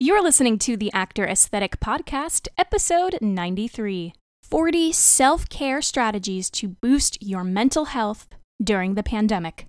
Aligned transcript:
You're 0.00 0.22
listening 0.22 0.58
to 0.58 0.76
the 0.76 0.92
Actor 0.92 1.26
Aesthetic 1.26 1.80
Podcast, 1.80 2.46
episode 2.56 3.18
93 3.20 4.12
40 4.44 4.92
Self 4.92 5.48
Care 5.48 5.82
Strategies 5.82 6.48
to 6.50 6.68
Boost 6.68 7.20
Your 7.20 7.42
Mental 7.42 7.86
Health 7.86 8.28
During 8.62 8.94
the 8.94 9.02
Pandemic. 9.02 9.66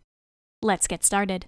Let's 0.62 0.86
get 0.86 1.04
started. 1.04 1.48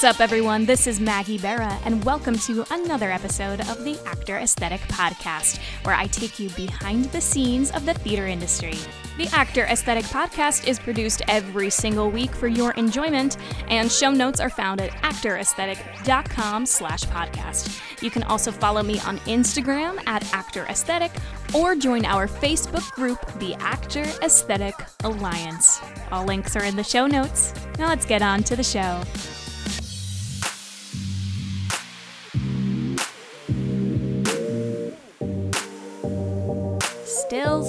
What's 0.00 0.16
up, 0.16 0.22
everyone? 0.22 0.64
This 0.64 0.86
is 0.86 0.98
Maggie 0.98 1.36
Barra, 1.36 1.78
and 1.84 2.02
welcome 2.06 2.38
to 2.38 2.64
another 2.70 3.10
episode 3.10 3.60
of 3.60 3.84
the 3.84 3.98
Actor 4.06 4.38
Aesthetic 4.38 4.80
Podcast, 4.88 5.58
where 5.82 5.94
I 5.94 6.06
take 6.06 6.40
you 6.40 6.48
behind 6.52 7.04
the 7.12 7.20
scenes 7.20 7.70
of 7.72 7.84
the 7.84 7.92
theater 7.92 8.26
industry. 8.26 8.78
The 9.18 9.28
Actor 9.34 9.64
Aesthetic 9.64 10.06
Podcast 10.06 10.66
is 10.66 10.78
produced 10.78 11.20
every 11.28 11.68
single 11.68 12.10
week 12.10 12.30
for 12.30 12.48
your 12.48 12.70
enjoyment, 12.78 13.36
and 13.68 13.92
show 13.92 14.10
notes 14.10 14.40
are 14.40 14.48
found 14.48 14.80
at 14.80 14.90
actoraesthetic.com 15.02 16.64
slash 16.64 17.02
podcast. 17.02 18.02
You 18.02 18.10
can 18.10 18.22
also 18.22 18.50
follow 18.50 18.82
me 18.82 19.00
on 19.00 19.18
Instagram 19.18 20.02
at 20.06 20.24
Actor 20.32 20.64
Aesthetic 20.70 21.12
or 21.54 21.76
join 21.76 22.06
our 22.06 22.26
Facebook 22.26 22.90
group, 22.92 23.20
the 23.38 23.54
Actor 23.56 24.06
Aesthetic 24.22 24.76
Alliance. 25.04 25.78
All 26.10 26.24
links 26.24 26.56
are 26.56 26.64
in 26.64 26.74
the 26.74 26.84
show 26.84 27.06
notes. 27.06 27.52
Now 27.78 27.88
let's 27.88 28.06
get 28.06 28.22
on 28.22 28.42
to 28.44 28.56
the 28.56 28.64
show. 28.64 29.02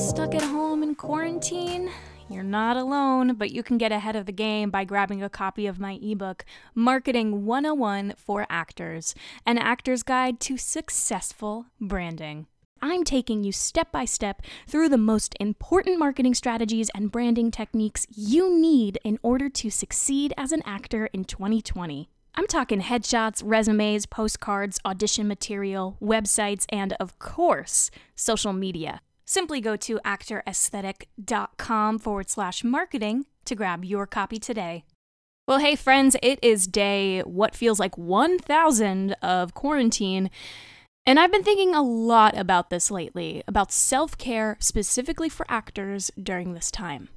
Stuck 0.01 0.33
at 0.33 0.41
home 0.41 0.81
in 0.81 0.95
quarantine? 0.95 1.91
You're 2.27 2.41
not 2.41 2.75
alone, 2.75 3.35
but 3.35 3.51
you 3.51 3.61
can 3.61 3.77
get 3.77 3.91
ahead 3.91 4.15
of 4.15 4.25
the 4.25 4.31
game 4.31 4.71
by 4.71 4.83
grabbing 4.83 5.21
a 5.21 5.29
copy 5.29 5.67
of 5.67 5.79
my 5.79 5.99
ebook, 6.01 6.43
Marketing 6.73 7.45
101 7.45 8.15
for 8.17 8.47
Actors 8.49 9.13
An 9.45 9.59
Actor's 9.59 10.01
Guide 10.01 10.39
to 10.39 10.57
Successful 10.57 11.67
Branding. 11.79 12.47
I'm 12.81 13.03
taking 13.03 13.43
you 13.43 13.51
step 13.51 13.91
by 13.91 14.05
step 14.05 14.41
through 14.67 14.89
the 14.89 14.97
most 14.97 15.35
important 15.39 15.99
marketing 15.99 16.33
strategies 16.33 16.89
and 16.95 17.11
branding 17.11 17.51
techniques 17.51 18.07
you 18.09 18.59
need 18.59 18.97
in 19.03 19.19
order 19.21 19.49
to 19.49 19.69
succeed 19.69 20.33
as 20.35 20.51
an 20.51 20.63
actor 20.65 21.09
in 21.13 21.25
2020. 21.25 22.09
I'm 22.33 22.47
talking 22.47 22.81
headshots, 22.81 23.43
resumes, 23.45 24.07
postcards, 24.07 24.79
audition 24.83 25.27
material, 25.27 25.97
websites, 26.01 26.65
and 26.69 26.93
of 26.93 27.19
course, 27.19 27.91
social 28.15 28.51
media. 28.51 29.01
Simply 29.31 29.61
go 29.61 29.77
to 29.77 29.97
actoraesthetic.com 30.03 31.99
forward 31.99 32.29
slash 32.29 32.65
marketing 32.65 33.27
to 33.45 33.55
grab 33.55 33.85
your 33.85 34.05
copy 34.05 34.39
today. 34.39 34.83
Well, 35.47 35.59
hey, 35.59 35.77
friends, 35.77 36.17
it 36.21 36.37
is 36.41 36.67
day 36.67 37.21
what 37.21 37.55
feels 37.55 37.79
like 37.79 37.97
1000 37.97 39.13
of 39.21 39.53
quarantine. 39.53 40.29
And 41.05 41.17
I've 41.17 41.31
been 41.31 41.45
thinking 41.45 41.73
a 41.73 41.81
lot 41.81 42.37
about 42.37 42.69
this 42.69 42.91
lately, 42.91 43.41
about 43.47 43.71
self 43.71 44.17
care 44.17 44.57
specifically 44.59 45.29
for 45.29 45.45
actors 45.47 46.11
during 46.21 46.51
this 46.51 46.69
time. 46.69 47.07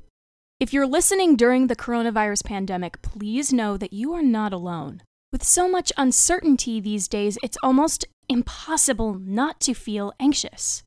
If 0.60 0.72
you're 0.72 0.86
listening 0.86 1.34
during 1.34 1.66
the 1.66 1.74
coronavirus 1.74 2.44
pandemic, 2.44 3.02
please 3.02 3.52
know 3.52 3.76
that 3.76 3.92
you 3.92 4.12
are 4.12 4.22
not 4.22 4.52
alone. 4.52 5.02
With 5.32 5.42
so 5.42 5.68
much 5.68 5.90
uncertainty 5.96 6.78
these 6.78 7.08
days, 7.08 7.38
it's 7.42 7.58
almost 7.60 8.04
impossible 8.28 9.14
not 9.14 9.58
to 9.62 9.74
feel 9.74 10.12
anxious. 10.20 10.84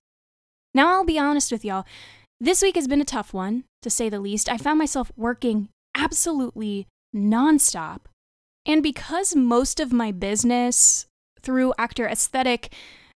Now, 0.78 0.92
I'll 0.92 1.03
be 1.03 1.17
honest 1.17 1.52
with 1.52 1.66
y'all. 1.66 1.88
This 2.39 2.61
week 2.61 2.75
has 2.75 2.88
been 2.88 3.02
a 3.02 3.03
tough 3.03 3.33
one, 3.33 3.64
to 3.81 3.89
say 3.89 4.09
the 4.09 4.20
least. 4.20 4.47
I 4.47 4.58
found 4.58 4.77
myself 4.77 5.11
working 5.17 5.70
absolutely 5.95 6.86
nonstop. 7.15 8.02
And 8.64 8.83
because 8.83 9.36
most 9.36 9.80
of 9.80 9.92
my 9.92 10.11
business 10.11 11.08
through 11.42 11.73
Actor 11.80 12.08
Aesthetic 12.08 12.71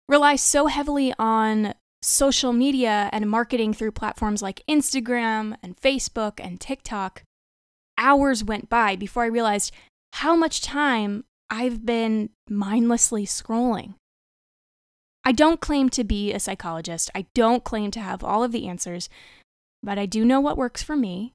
relies 0.09 0.41
so 0.41 0.69
heavily 0.69 1.13
on 1.19 1.75
social 2.01 2.53
media 2.53 3.11
and 3.13 3.29
marketing 3.29 3.75
through 3.75 3.91
platforms 3.91 4.41
like 4.41 4.63
Instagram 4.71 5.57
and 5.61 5.77
Facebook 5.77 6.35
and 6.39 6.61
TikTok, 6.61 7.25
hours 7.99 8.45
went 8.45 8.69
by 8.69 8.95
before 8.95 9.25
I 9.25 9.27
realized 9.27 9.75
how 10.13 10.37
much 10.37 10.63
time 10.63 11.25
I've 11.51 11.85
been 11.85 12.31
mindlessly 12.49 13.27
scrolling. 13.27 13.95
I 15.25 15.33
don't 15.33 15.61
claim 15.61 15.89
to 15.91 16.05
be 16.05 16.33
a 16.33 16.41
psychologist. 16.41 17.11
I 17.15 17.27
don't 17.35 17.65
claim 17.65 17.91
to 17.93 18.01
have 18.01 18.25
all 18.25 18.43
of 18.43 18.53
the 18.53 18.67
answers, 18.67 19.09
but 19.83 19.99
I 19.99 20.07
do 20.07 20.25
know 20.25 20.41
what 20.41 20.57
works 20.57 20.83
for 20.83 20.97
me. 20.97 21.35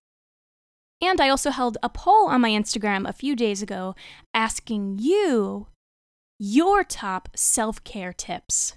And 1.02 1.20
I 1.20 1.30
also 1.30 1.52
held 1.52 1.78
a 1.84 1.90
poll 1.90 2.28
on 2.28 2.42
my 2.42 2.52
Instagram 2.52 3.08
a 3.08 3.14
few 3.14 3.36
days 3.36 3.62
ago 3.62 3.94
asking 4.34 5.00
you 5.00 5.68
your 6.40 6.84
top 6.84 7.30
self 7.36 7.84
care 7.84 8.14
tips. 8.14 8.74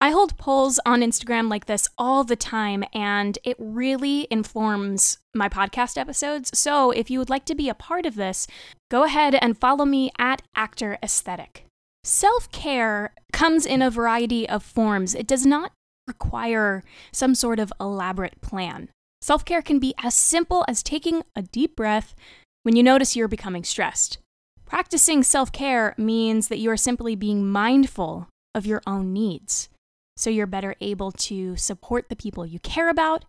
I 0.00 0.10
hold 0.10 0.38
polls 0.38 0.78
on 0.86 1.00
Instagram 1.00 1.50
like 1.50 1.66
this 1.66 1.88
all 1.98 2.22
the 2.22 2.36
time, 2.36 2.84
and 2.94 3.36
it 3.42 3.56
really 3.58 4.28
informs 4.30 5.18
my 5.34 5.48
podcast 5.48 5.98
episodes. 5.98 6.56
So 6.56 6.92
if 6.92 7.10
you 7.10 7.18
would 7.18 7.30
like 7.30 7.44
to 7.46 7.54
be 7.54 7.68
a 7.68 7.74
part 7.74 8.06
of 8.06 8.14
this, 8.14 8.46
go 8.90 9.02
ahead 9.02 9.34
and 9.34 9.58
follow 9.58 9.84
me 9.84 10.12
at 10.18 10.42
Actor 10.54 10.98
Aesthetic. 11.02 11.67
Self 12.08 12.50
care 12.52 13.12
comes 13.34 13.66
in 13.66 13.82
a 13.82 13.90
variety 13.90 14.48
of 14.48 14.62
forms. 14.62 15.14
It 15.14 15.26
does 15.26 15.44
not 15.44 15.72
require 16.06 16.82
some 17.12 17.34
sort 17.34 17.60
of 17.60 17.70
elaborate 17.78 18.40
plan. 18.40 18.88
Self 19.20 19.44
care 19.44 19.60
can 19.60 19.78
be 19.78 19.92
as 20.02 20.14
simple 20.14 20.64
as 20.66 20.82
taking 20.82 21.22
a 21.36 21.42
deep 21.42 21.76
breath 21.76 22.14
when 22.62 22.76
you 22.76 22.82
notice 22.82 23.14
you're 23.14 23.28
becoming 23.28 23.62
stressed. 23.62 24.16
Practicing 24.64 25.22
self 25.22 25.52
care 25.52 25.94
means 25.98 26.48
that 26.48 26.56
you 26.58 26.70
are 26.70 26.78
simply 26.78 27.14
being 27.14 27.46
mindful 27.46 28.28
of 28.54 28.64
your 28.64 28.80
own 28.86 29.12
needs, 29.12 29.68
so 30.16 30.30
you're 30.30 30.46
better 30.46 30.76
able 30.80 31.12
to 31.12 31.56
support 31.56 32.08
the 32.08 32.16
people 32.16 32.46
you 32.46 32.58
care 32.60 32.88
about, 32.88 33.26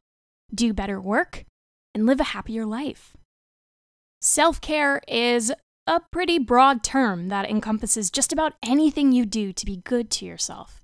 do 0.55 0.73
better 0.73 1.01
work, 1.01 1.43
and 1.93 2.05
live 2.05 2.21
a 2.21 2.31
happier 2.31 2.65
life. 2.65 3.17
Self 4.21 4.61
care 4.61 5.01
is 5.05 5.51
a 5.89 5.99
pretty 6.11 6.37
broad 6.37 6.83
term 6.83 7.29
that 7.29 7.49
encompasses 7.49 8.11
just 8.11 8.31
about 8.31 8.53
anything 8.61 9.11
you 9.11 9.25
do 9.25 9.51
to 9.51 9.65
be 9.65 9.77
good 9.77 10.11
to 10.11 10.25
yourself. 10.25 10.81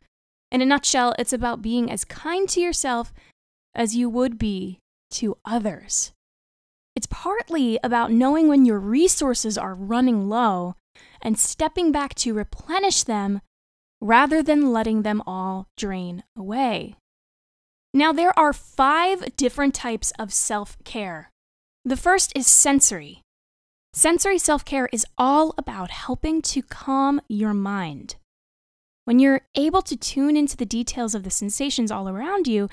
In 0.52 0.62
a 0.62 0.66
nutshell, 0.66 1.14
it's 1.20 1.32
about 1.32 1.62
being 1.62 1.92
as 1.92 2.04
kind 2.04 2.50
to 2.50 2.60
yourself 2.60 3.14
as 3.76 3.96
you 3.96 4.10
would 4.10 4.40
be 4.40 4.80
to 5.12 5.38
others. 5.46 6.12
It's 6.96 7.08
partly 7.08 7.78
about 7.84 8.12
knowing 8.12 8.48
when 8.48 8.66
your 8.66 8.80
resources 8.80 9.60
are 9.60 9.76
running 9.76 10.28
low 10.28 10.74
and 11.22 11.38
stepping 11.38 11.92
back 11.92 12.16
to 12.16 12.34
replenish 12.34 13.04
them 13.04 13.42
rather 14.02 14.42
than 14.42 14.74
letting 14.74 15.04
them 15.04 15.22
all 15.28 15.68
drain 15.78 16.24
away. 16.36 16.96
Now, 17.94 18.12
there 18.12 18.38
are 18.38 18.54
five 18.54 19.36
different 19.36 19.76
types 19.76 20.12
of 20.18 20.34
self 20.34 20.78
care. 20.84 21.30
The 21.84 21.98
first 21.98 22.32
is 22.36 22.48
sensory. 22.48 23.22
Sensory 23.98 24.38
self 24.38 24.66
care 24.66 24.90
is 24.92 25.06
all 25.18 25.54
about 25.58 25.90
helping 25.90 26.42
to 26.42 26.62
calm 26.62 27.22
your 27.30 27.54
mind. 27.54 28.18
When 29.06 29.20
you're 29.20 29.48
able 29.56 29.82
to 29.84 29.96
tune 29.96 30.36
into 30.36 30.58
the 30.58 30.66
details 30.66 31.16
of 31.16 31.24
the 31.24 31.30
sensations 31.30 31.92
all 31.92 32.10
around 32.10 32.46
you, 32.46 32.68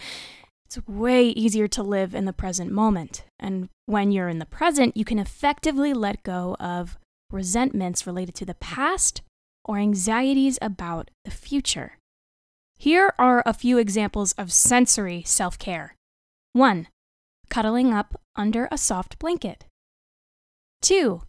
it's 0.66 0.84
way 0.88 1.28
easier 1.28 1.68
to 1.68 1.82
live 1.84 2.12
in 2.12 2.24
the 2.24 2.32
present 2.32 2.72
moment. 2.72 3.22
And 3.38 3.68
when 3.86 4.10
you're 4.10 4.28
in 4.28 4.40
the 4.40 4.46
present, 4.46 4.96
you 4.96 5.04
can 5.04 5.20
effectively 5.20 5.94
let 5.94 6.24
go 6.24 6.56
of 6.58 6.98
resentments 7.30 8.04
related 8.04 8.34
to 8.34 8.44
the 8.44 8.54
past 8.54 9.22
or 9.64 9.78
anxieties 9.78 10.58
about 10.60 11.08
the 11.24 11.30
future. 11.30 11.98
Here 12.76 13.14
are 13.16 13.44
a 13.46 13.54
few 13.54 13.78
examples 13.78 14.32
of 14.32 14.52
sensory 14.52 15.22
self 15.24 15.56
care. 15.56 15.94
1. 16.54 16.88
Cuddling 17.48 17.94
up 17.94 18.20
under 18.34 18.66
a 18.72 18.76
soft 18.76 19.20
blanket. 19.20 19.66
Two, 20.82 21.22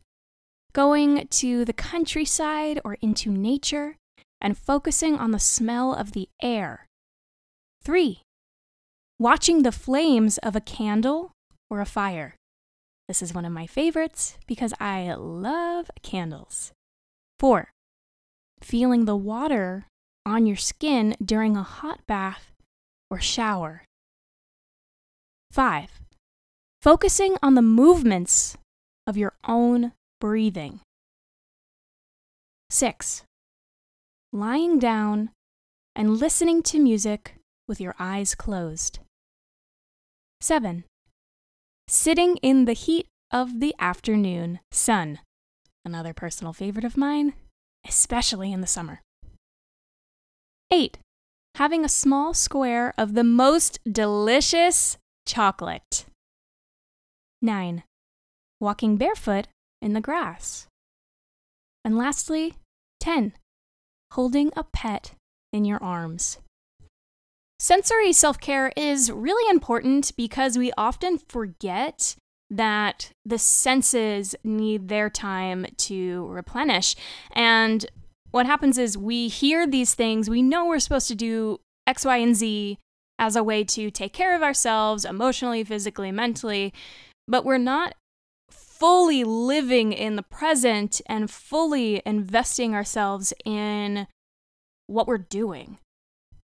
going 0.73 1.27
to 1.27 1.63
the 1.63 1.73
countryside 1.73 2.81
or 2.83 2.97
into 3.01 3.29
nature 3.29 3.97
and 4.41 4.57
focusing 4.57 5.15
on 5.15 5.29
the 5.29 5.39
smell 5.39 5.94
of 5.94 6.13
the 6.13 6.27
air. 6.41 6.88
Three, 7.83 8.23
watching 9.19 9.61
the 9.61 9.71
flames 9.71 10.39
of 10.39 10.55
a 10.55 10.61
candle 10.61 11.31
or 11.69 11.81
a 11.81 11.85
fire. 11.85 12.35
This 13.07 13.21
is 13.21 13.33
one 13.33 13.45
of 13.45 13.51
my 13.51 13.67
favorites 13.67 14.38
because 14.47 14.73
I 14.79 15.13
love 15.13 15.91
candles. 16.01 16.71
Four, 17.39 17.69
feeling 18.59 19.05
the 19.05 19.15
water 19.15 19.85
on 20.25 20.47
your 20.47 20.57
skin 20.57 21.15
during 21.23 21.55
a 21.55 21.63
hot 21.63 22.00
bath 22.07 22.51
or 23.11 23.19
shower. 23.19 23.83
Five, 25.51 26.00
focusing 26.81 27.38
on 27.44 27.53
the 27.53 27.61
movements 27.61 28.57
of 29.05 29.17
your 29.17 29.33
own 29.47 29.94
breathing. 30.19 30.79
6. 32.69 33.23
lying 34.31 34.79
down 34.79 35.29
and 35.95 36.17
listening 36.17 36.63
to 36.63 36.79
music 36.79 37.35
with 37.67 37.79
your 37.79 37.94
eyes 38.00 38.33
closed. 38.33 39.00
7. 40.41 40.83
Sitting 41.88 42.38
in 42.38 42.65
the 42.65 42.73
heat 42.73 43.07
of 43.31 43.59
the 43.59 43.75
afternoon 43.79 44.59
sun. 44.71 45.19
Another 45.85 46.13
personal 46.13 46.53
favorite 46.53 46.85
of 46.85 46.97
mine, 46.97 47.33
especially 47.88 48.51
in 48.51 48.61
the 48.61 48.67
summer. 48.67 49.01
8. 50.71 50.97
Having 51.55 51.85
a 51.85 51.89
small 51.89 52.33
square 52.33 52.94
of 52.97 53.13
the 53.13 53.23
most 53.23 53.79
delicious 53.89 54.97
chocolate. 55.27 56.05
9. 57.41 57.83
Walking 58.63 58.95
barefoot 58.95 59.50
in 59.81 59.92
the 59.92 60.00
grass. 60.00 60.68
And 61.83 61.98
lastly, 61.98 62.54
10. 63.01 63.33
Holding 64.13 64.54
a 64.56 64.63
pet 64.63 65.12
in 65.51 65.65
your 65.65 65.83
arms. 65.83 66.38
Sensory 67.60 68.13
self 68.13 68.39
care 68.39 68.71
is 68.77 69.12
really 69.12 69.50
important 69.50 70.13
because 70.15 70.57
we 70.57 70.71
often 70.77 71.18
forget 71.27 72.15
that 72.50 73.12
the 73.25 73.38
senses 73.38 74.33
need 74.45 74.88
their 74.88 75.10
time 75.10 75.65
to 75.80 76.25
replenish. 76.27 76.95
And 77.33 77.86
what 78.31 78.45
happens 78.45 78.77
is 78.77 78.98
we 78.98 79.27
hear 79.27 79.68
these 79.68 79.94
things, 79.94 80.30
we 80.30 80.42
know 80.42 80.65
we're 80.65 80.80
supposed 80.80 81.10
to 81.10 81.15
do 81.15 81.60
X, 81.86 82.06
Y, 82.06 82.15
and 82.15 82.33
Z 82.33 82.77
as 83.19 83.36
a 83.36 83.44
way 83.44 83.65
to 83.65 83.92
take 83.92 84.13
care 84.13 84.33
of 84.33 84.42
ourselves 84.42 85.04
emotionally, 85.04 85.65
physically, 85.65 86.13
mentally, 86.13 86.74
but 87.27 87.44
we're 87.44 87.57
not 87.57 87.95
fully 88.80 89.24
living 89.24 89.94
in 89.94 90.16
the 90.16 90.24
present 90.24 91.00
and 91.06 91.30
fully 91.30 92.02
investing 92.06 92.74
ourselves 92.74 93.34
in 93.46 94.08
what 94.88 95.08
we're 95.08 95.18
doing. 95.18 95.78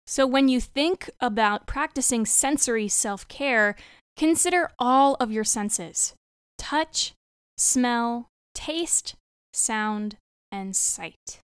So, 0.05 0.25
when 0.27 0.47
you 0.47 0.61
think 0.61 1.09
about 1.19 1.67
practicing 1.67 2.25
sensory 2.25 2.87
self 2.87 3.27
care, 3.27 3.75
consider 4.15 4.71
all 4.77 5.15
of 5.15 5.31
your 5.31 5.43
senses 5.43 6.13
touch, 6.57 7.13
smell, 7.57 8.27
taste, 8.53 9.15
sound, 9.53 10.17
and 10.51 10.75
sight. 10.75 11.39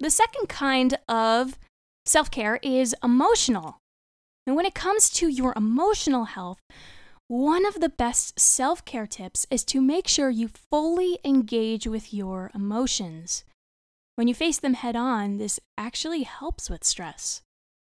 The 0.00 0.10
second 0.10 0.48
kind 0.48 0.98
of 1.08 1.58
self 2.06 2.30
care 2.30 2.58
is 2.62 2.94
emotional. 3.02 3.78
And 4.46 4.56
when 4.56 4.66
it 4.66 4.74
comes 4.74 5.08
to 5.10 5.28
your 5.28 5.54
emotional 5.56 6.24
health, 6.24 6.58
one 7.32 7.64
of 7.64 7.80
the 7.80 7.88
best 7.88 8.38
self 8.38 8.84
care 8.84 9.06
tips 9.06 9.46
is 9.50 9.64
to 9.64 9.80
make 9.80 10.06
sure 10.06 10.28
you 10.28 10.48
fully 10.48 11.18
engage 11.24 11.86
with 11.86 12.12
your 12.12 12.50
emotions. 12.54 13.42
When 14.16 14.28
you 14.28 14.34
face 14.34 14.58
them 14.58 14.74
head 14.74 14.96
on, 14.96 15.38
this 15.38 15.58
actually 15.78 16.24
helps 16.24 16.68
with 16.68 16.84
stress. 16.84 17.40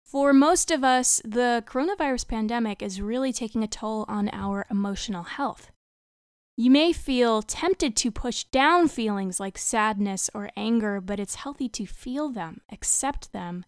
For 0.03 0.33
most 0.33 0.71
of 0.71 0.83
us, 0.83 1.21
the 1.23 1.63
coronavirus 1.67 2.27
pandemic 2.27 2.81
is 2.81 2.99
really 2.99 3.31
taking 3.31 3.61
a 3.61 3.67
toll 3.67 4.05
on 4.07 4.27
our 4.33 4.65
emotional 4.71 5.21
health. 5.21 5.69
You 6.55 6.71
may 6.71 6.91
feel 6.91 7.43
tempted 7.43 7.95
to 7.97 8.09
push 8.09 8.43
down 8.45 8.87
feelings 8.87 9.39
like 9.39 9.59
sadness 9.59 10.31
or 10.33 10.49
anger, 10.57 10.99
but 10.99 11.19
it's 11.19 11.35
healthy 11.35 11.69
to 11.69 11.85
feel 11.85 12.29
them, 12.29 12.61
accept 12.71 13.33
them, 13.33 13.65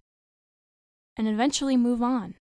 and 1.16 1.28
eventually 1.28 1.78
move 1.78 2.02
on. 2.02 2.39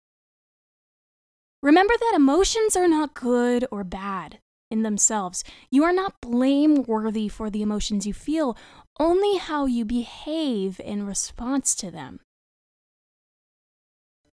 Remember 1.66 1.96
that 2.00 2.14
emotions 2.16 2.76
are 2.76 2.88
not 2.88 3.16
good 3.16 3.66
or 3.72 3.84
bad 3.84 4.38
in 4.70 4.84
themselves. 4.84 5.44
You 5.72 5.84
are 5.84 5.92
not 5.92 6.22
blameworthy 6.22 7.28
for 7.28 7.50
the 7.50 7.64
emotions 7.64 8.06
you 8.06 8.14
feel, 8.14 8.56
only 9.00 9.38
how 9.38 9.66
you 9.66 9.84
behave 9.84 10.80
in 10.80 11.08
response 11.08 11.74
to 11.78 11.90
them. 11.90 12.20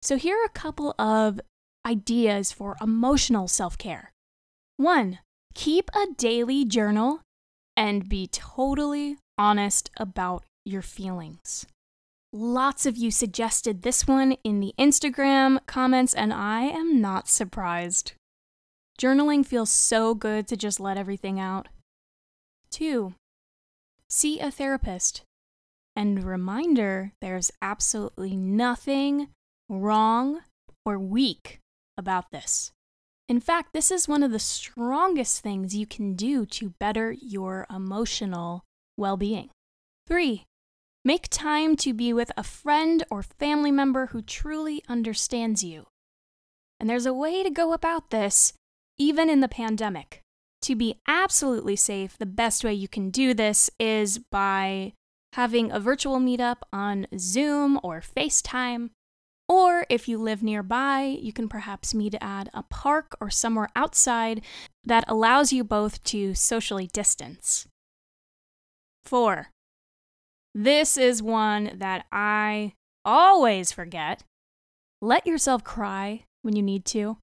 So, 0.01 0.17
here 0.17 0.35
are 0.35 0.43
a 0.43 0.49
couple 0.49 0.93
of 0.99 1.39
ideas 1.85 2.51
for 2.51 2.75
emotional 2.81 3.47
self 3.47 3.77
care. 3.77 4.11
One, 4.75 5.19
keep 5.53 5.89
a 5.95 6.07
daily 6.17 6.65
journal 6.65 7.21
and 7.77 8.09
be 8.09 8.27
totally 8.27 9.15
honest 9.37 9.89
about 9.95 10.43
your 10.65 10.81
feelings. 10.81 11.65
Lots 12.33 12.85
of 12.85 12.95
you 12.95 13.11
suggested 13.11 13.81
this 13.81 14.07
one 14.07 14.37
in 14.43 14.61
the 14.61 14.73
Instagram 14.79 15.59
comments, 15.65 16.13
and 16.13 16.33
I 16.33 16.61
am 16.61 17.01
not 17.01 17.27
surprised. 17.27 18.13
Journaling 18.97 19.45
feels 19.45 19.69
so 19.69 20.15
good 20.15 20.47
to 20.47 20.55
just 20.55 20.79
let 20.79 20.97
everything 20.97 21.39
out. 21.41 21.67
Two, 22.69 23.15
see 24.09 24.39
a 24.39 24.49
therapist. 24.49 25.23
And 25.93 26.23
reminder 26.23 27.11
there's 27.19 27.51
absolutely 27.61 28.37
nothing 28.37 29.27
wrong 29.67 30.39
or 30.85 30.97
weak 30.97 31.59
about 31.97 32.31
this. 32.31 32.71
In 33.27 33.41
fact, 33.41 33.73
this 33.73 33.91
is 33.91 34.07
one 34.07 34.23
of 34.23 34.31
the 34.31 34.39
strongest 34.39 35.41
things 35.41 35.75
you 35.75 35.85
can 35.85 36.15
do 36.15 36.45
to 36.45 36.73
better 36.79 37.11
your 37.11 37.65
emotional 37.69 38.63
well 38.97 39.17
being. 39.17 39.49
Three, 40.07 40.45
Make 41.03 41.29
time 41.29 41.75
to 41.77 41.93
be 41.93 42.13
with 42.13 42.31
a 42.37 42.43
friend 42.43 43.03
or 43.09 43.23
family 43.23 43.71
member 43.71 44.07
who 44.07 44.21
truly 44.21 44.83
understands 44.87 45.63
you. 45.63 45.87
And 46.79 46.87
there's 46.87 47.07
a 47.07 47.13
way 47.13 47.41
to 47.41 47.49
go 47.49 47.73
about 47.73 48.11
this, 48.11 48.53
even 48.99 49.29
in 49.29 49.39
the 49.39 49.47
pandemic. 49.47 50.21
To 50.63 50.75
be 50.75 50.99
absolutely 51.07 51.75
safe, 51.75 52.17
the 52.17 52.27
best 52.27 52.63
way 52.63 52.75
you 52.75 52.87
can 52.87 53.09
do 53.09 53.33
this 53.33 53.67
is 53.79 54.19
by 54.19 54.93
having 55.33 55.71
a 55.71 55.79
virtual 55.79 56.19
meetup 56.19 56.57
on 56.71 57.07
Zoom 57.17 57.79
or 57.81 58.01
FaceTime. 58.01 58.91
Or 59.49 59.87
if 59.89 60.07
you 60.07 60.19
live 60.19 60.43
nearby, 60.43 61.17
you 61.19 61.33
can 61.33 61.49
perhaps 61.49 61.95
meet 61.95 62.15
at 62.21 62.47
a 62.53 62.61
park 62.63 63.17
or 63.19 63.31
somewhere 63.31 63.69
outside 63.75 64.41
that 64.83 65.03
allows 65.07 65.51
you 65.51 65.63
both 65.63 66.03
to 66.05 66.35
socially 66.35 66.87
distance. 66.93 67.67
4. 69.03 69.49
This 70.53 70.97
is 70.97 71.23
one 71.23 71.71
that 71.75 72.05
I 72.11 72.73
always 73.05 73.71
forget. 73.71 74.23
Let 75.01 75.25
yourself 75.25 75.63
cry 75.63 76.25
when 76.41 76.55
you 76.55 76.61
need 76.61 76.85
to. 76.85 77.17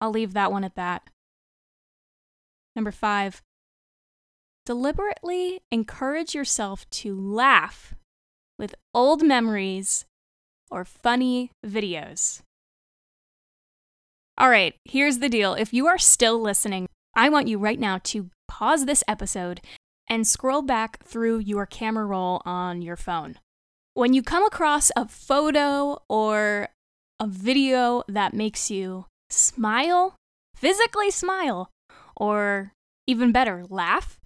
I'll 0.00 0.10
leave 0.10 0.34
that 0.34 0.52
one 0.52 0.64
at 0.64 0.74
that. 0.74 1.08
Number 2.76 2.90
five, 2.90 3.42
deliberately 4.66 5.60
encourage 5.70 6.34
yourself 6.34 6.88
to 6.90 7.18
laugh 7.18 7.94
with 8.58 8.74
old 8.92 9.22
memories 9.22 10.04
or 10.70 10.84
funny 10.84 11.50
videos. 11.66 12.42
All 14.36 14.50
right, 14.50 14.74
here's 14.84 15.18
the 15.18 15.28
deal. 15.28 15.54
If 15.54 15.72
you 15.72 15.86
are 15.86 15.98
still 15.98 16.40
listening, 16.40 16.86
I 17.16 17.28
want 17.28 17.48
you 17.48 17.58
right 17.58 17.78
now 17.78 17.98
to 18.04 18.30
pause 18.46 18.86
this 18.86 19.02
episode 19.08 19.60
and 20.08 20.26
scroll 20.26 20.62
back 20.62 21.02
through 21.04 21.38
your 21.38 21.66
camera 21.66 22.04
roll 22.04 22.42
on 22.44 22.82
your 22.82 22.96
phone. 22.96 23.38
When 23.94 24.12
you 24.12 24.22
come 24.22 24.44
across 24.44 24.90
a 24.96 25.08
photo 25.08 26.02
or 26.08 26.68
a 27.20 27.26
video 27.26 28.04
that 28.08 28.34
makes 28.34 28.70
you 28.70 29.06
smile, 29.30 30.14
physically 30.54 31.10
smile, 31.10 31.70
or 32.16 32.72
even 33.06 33.32
better, 33.32 33.64
laugh, 33.68 34.18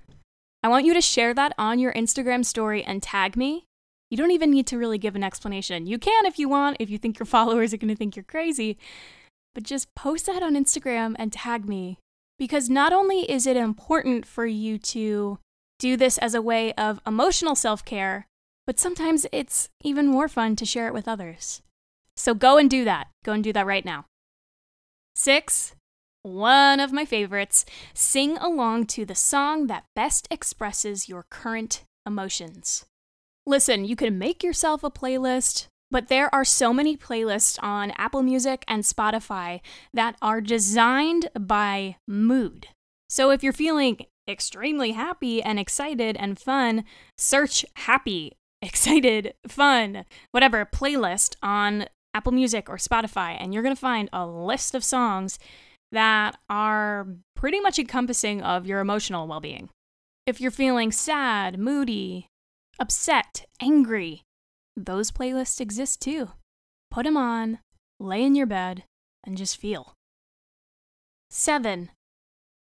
I 0.63 0.69
want 0.69 0.85
you 0.85 0.95
to 0.95 1.01
share 1.01 1.35
that 1.35 1.55
on 1.59 1.79
your 1.79 1.93
Instagram 1.93 2.45
story 2.45 2.85
and 2.85 3.03
tag 3.03 3.37
me. 3.37 3.65
You 4.11 4.17
don't 4.17 4.31
even 4.31 4.51
need 4.51 4.67
to 4.69 4.79
really 4.79 4.99
give 4.99 5.17
an 5.17 5.25
explanation. 5.25 5.87
You 5.87 5.99
can 5.99 6.27
if 6.27 6.39
you 6.39 6.49
want, 6.49 6.77
if 6.79 6.91
you 6.91 6.99
think 6.99 7.19
your 7.19 7.27
followers 7.37 7.73
are 7.73 7.79
going 7.79 7.89
to 7.89 7.97
think 7.97 8.15
you're 8.15 8.23
crazy. 8.23 8.79
But 9.55 9.65
just 9.65 9.95
post 9.95 10.27
that 10.27 10.43
on 10.43 10.55
Instagram 10.55 11.17
and 11.19 11.33
tag 11.33 11.69
me. 11.69 11.99
Because 12.39 12.69
not 12.69 12.93
only 12.93 13.31
is 13.31 13.47
it 13.47 13.57
important 13.57 14.27
for 14.27 14.47
you 14.47 14.79
to 14.79 15.39
do 15.83 15.97
this 15.97 16.17
as 16.19 16.33
a 16.33 16.41
way 16.41 16.73
of 16.75 17.01
emotional 17.05 17.57
self 17.57 17.85
care, 17.85 18.29
but 18.69 18.79
sometimes 18.79 19.27
it's 19.33 19.69
even 19.83 20.07
more 20.07 20.29
fun 20.29 20.55
to 20.57 20.65
share 20.65 20.87
it 20.87 20.95
with 20.95 21.09
others. 21.09 21.61
So 22.17 22.35
go 22.35 22.57
and 22.57 22.71
do 22.71 22.85
that. 22.85 23.09
Go 23.25 23.33
and 23.33 23.43
do 23.43 23.53
that 23.53 23.67
right 23.67 23.85
now. 23.85 24.05
Six, 25.17 25.75
one 26.23 26.79
of 26.79 26.93
my 26.93 27.05
favorites, 27.05 27.65
sing 27.95 28.39
along 28.39 28.87
to 28.95 29.05
the 29.05 29.17
song 29.17 29.67
that 29.67 29.87
best 29.97 30.29
expresses 30.31 31.09
your 31.09 31.25
current 31.31 31.83
emotions. 32.07 32.87
Listen, 33.45 33.85
you 33.85 33.97
can 33.97 34.17
make 34.17 34.45
yourself 34.45 34.85
a 34.85 34.91
playlist, 34.91 35.67
but 35.91 36.07
there 36.07 36.33
are 36.33 36.45
so 36.45 36.73
many 36.73 36.97
playlists 36.97 37.59
on 37.61 37.91
Apple 37.97 38.23
Music 38.23 38.65
and 38.69 38.85
Spotify 38.85 39.61
that 39.93 40.15
are 40.23 40.41
designed 40.41 41.29
by 41.37 41.97
mood. 42.07 42.69
So 43.09 43.31
if 43.31 43.43
you're 43.43 43.53
feeling 43.53 44.07
extremely 44.29 44.93
happy 44.93 45.43
and 45.43 45.59
excited 45.59 46.17
and 46.17 46.39
fun, 46.39 46.85
search 47.19 47.65
happy, 47.75 48.33
excited, 48.63 49.35
fun, 49.47 50.05
whatever 50.31 50.65
playlist 50.65 51.37
on 51.43 51.87
Apple 52.15 52.33
Music 52.33 52.69
or 52.69 52.77
Spotify, 52.77 53.37
and 53.39 53.53
you're 53.53 53.63
going 53.63 53.75
to 53.75 53.81
find 53.81 54.09
a 54.13 54.27
list 54.27 54.75
of 54.75 54.85
songs 54.85 55.39
that 55.91 56.37
are 56.49 57.07
pretty 57.35 57.61
much 57.61 57.79
encompassing 57.79 58.43
of 58.43 58.67
your 58.67 58.81
emotional 58.81 59.27
well 59.27 59.41
being. 59.41 59.69
If 60.27 60.41
you're 60.41 60.51
feeling 60.51 60.93
sad, 60.93 61.59
moody, 61.59 62.27
upset, 62.79 63.47
angry. 63.61 64.23
Those 64.77 65.11
playlists 65.11 65.61
exist 65.61 66.01
too. 66.01 66.31
Put 66.91 67.05
them 67.05 67.17
on, 67.17 67.59
lay 67.99 68.23
in 68.23 68.35
your 68.35 68.47
bed, 68.47 68.85
and 69.25 69.37
just 69.37 69.57
feel. 69.57 69.95
7. 71.31 71.91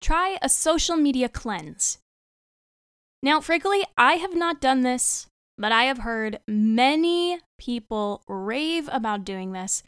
Try 0.00 0.38
a 0.40 0.49
social 0.49 0.97
media 0.97 1.28
cleanse. 1.28 1.99
Now, 3.23 3.40
frankly, 3.40 3.85
I 3.97 4.14
have 4.14 4.35
not 4.35 4.61
done 4.61 4.83
this, 4.83 5.26
but 5.57 5.73
I 5.73 5.85
have 5.85 5.99
heard 5.99 6.38
many 6.47 7.40
people 7.59 8.23
rave 8.28 8.88
about 8.93 9.25
doing 9.25 9.52
this 9.52 9.83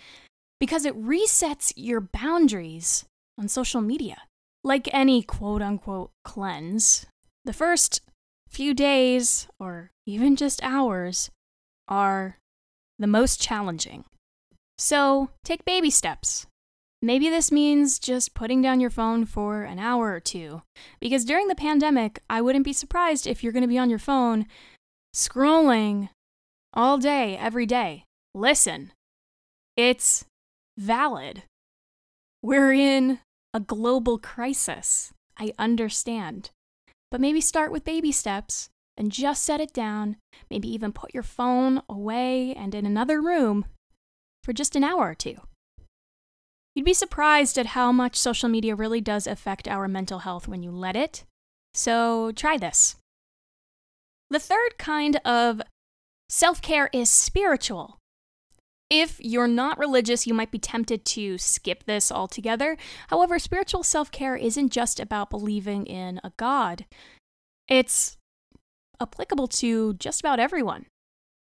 because 0.58 0.84
it 0.84 1.00
resets 1.00 1.72
your 1.76 2.00
boundaries 2.00 3.04
on 3.38 3.48
social 3.48 3.80
media. 3.80 4.22
Like 4.64 4.92
any 4.92 5.22
quote 5.22 5.62
unquote 5.62 6.10
cleanse, 6.24 7.06
the 7.44 7.52
first 7.52 8.02
few 8.48 8.74
days 8.74 9.46
or 9.58 9.90
even 10.06 10.36
just 10.36 10.62
hours 10.62 11.30
are 11.88 12.36
the 12.98 13.06
most 13.06 13.40
challenging. 13.40 14.04
So 14.76 15.30
take 15.44 15.64
baby 15.64 15.90
steps. 15.90 16.46
Maybe 17.02 17.30
this 17.30 17.50
means 17.50 17.98
just 17.98 18.34
putting 18.34 18.60
down 18.60 18.80
your 18.80 18.90
phone 18.90 19.24
for 19.24 19.62
an 19.62 19.78
hour 19.78 20.12
or 20.12 20.20
two. 20.20 20.62
Because 21.00 21.24
during 21.24 21.48
the 21.48 21.54
pandemic, 21.54 22.20
I 22.28 22.42
wouldn't 22.42 22.64
be 22.64 22.74
surprised 22.74 23.26
if 23.26 23.42
you're 23.42 23.52
going 23.54 23.62
to 23.62 23.68
be 23.68 23.78
on 23.78 23.88
your 23.88 23.98
phone 23.98 24.46
scrolling 25.14 26.10
all 26.74 26.98
day, 26.98 27.36
every 27.38 27.64
day. 27.64 28.04
Listen, 28.34 28.92
it's 29.76 30.26
valid. 30.76 31.44
We're 32.42 32.72
in 32.72 33.20
a 33.54 33.60
global 33.60 34.18
crisis. 34.18 35.12
I 35.38 35.52
understand. 35.58 36.50
But 37.10 37.20
maybe 37.20 37.40
start 37.40 37.72
with 37.72 37.84
baby 37.84 38.12
steps 38.12 38.68
and 38.96 39.10
just 39.10 39.42
set 39.42 39.60
it 39.60 39.72
down. 39.72 40.16
Maybe 40.50 40.68
even 40.68 40.92
put 40.92 41.14
your 41.14 41.22
phone 41.22 41.80
away 41.88 42.54
and 42.54 42.74
in 42.74 42.84
another 42.84 43.22
room 43.22 43.64
for 44.44 44.52
just 44.52 44.76
an 44.76 44.84
hour 44.84 45.08
or 45.08 45.14
two. 45.14 45.36
You'd 46.74 46.84
be 46.84 46.94
surprised 46.94 47.58
at 47.58 47.66
how 47.66 47.90
much 47.92 48.16
social 48.16 48.48
media 48.48 48.74
really 48.74 49.00
does 49.00 49.26
affect 49.26 49.66
our 49.66 49.88
mental 49.88 50.20
health 50.20 50.46
when 50.46 50.62
you 50.62 50.70
let 50.70 50.96
it. 50.96 51.24
So 51.74 52.32
try 52.32 52.56
this. 52.56 52.96
The 54.30 54.38
third 54.38 54.78
kind 54.78 55.16
of 55.24 55.60
self 56.28 56.62
care 56.62 56.88
is 56.92 57.10
spiritual. 57.10 57.98
If 58.88 59.20
you're 59.20 59.48
not 59.48 59.78
religious, 59.78 60.26
you 60.26 60.34
might 60.34 60.50
be 60.50 60.58
tempted 60.58 61.04
to 61.06 61.38
skip 61.38 61.84
this 61.84 62.10
altogether. 62.10 62.76
However, 63.08 63.38
spiritual 63.38 63.82
self 63.82 64.10
care 64.10 64.36
isn't 64.36 64.70
just 64.70 65.00
about 65.00 65.30
believing 65.30 65.86
in 65.86 66.20
a 66.22 66.32
God, 66.36 66.86
it's 67.68 68.16
applicable 69.00 69.48
to 69.48 69.94
just 69.94 70.20
about 70.20 70.38
everyone. 70.38 70.86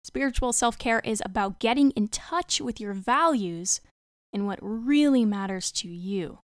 Spiritual 0.03 0.53
self 0.53 0.77
care 0.77 1.01
is 1.01 1.21
about 1.25 1.59
getting 1.59 1.91
in 1.91 2.07
touch 2.07 2.61
with 2.61 2.79
your 2.79 2.93
values 2.93 3.81
and 4.33 4.45
what 4.45 4.59
really 4.61 5.25
matters 5.25 5.71
to 5.71 5.87
you. 5.87 6.39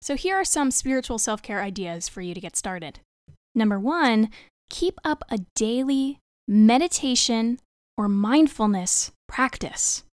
So, 0.00 0.14
here 0.14 0.36
are 0.36 0.44
some 0.44 0.70
spiritual 0.70 1.18
self 1.18 1.42
care 1.42 1.62
ideas 1.62 2.08
for 2.08 2.20
you 2.20 2.34
to 2.34 2.40
get 2.40 2.56
started. 2.56 3.00
Number 3.54 3.78
one, 3.78 4.30
keep 4.70 4.98
up 5.04 5.24
a 5.30 5.38
daily 5.54 6.18
meditation 6.46 7.58
or 7.96 8.08
mindfulness 8.08 9.10
practice. 9.26 10.04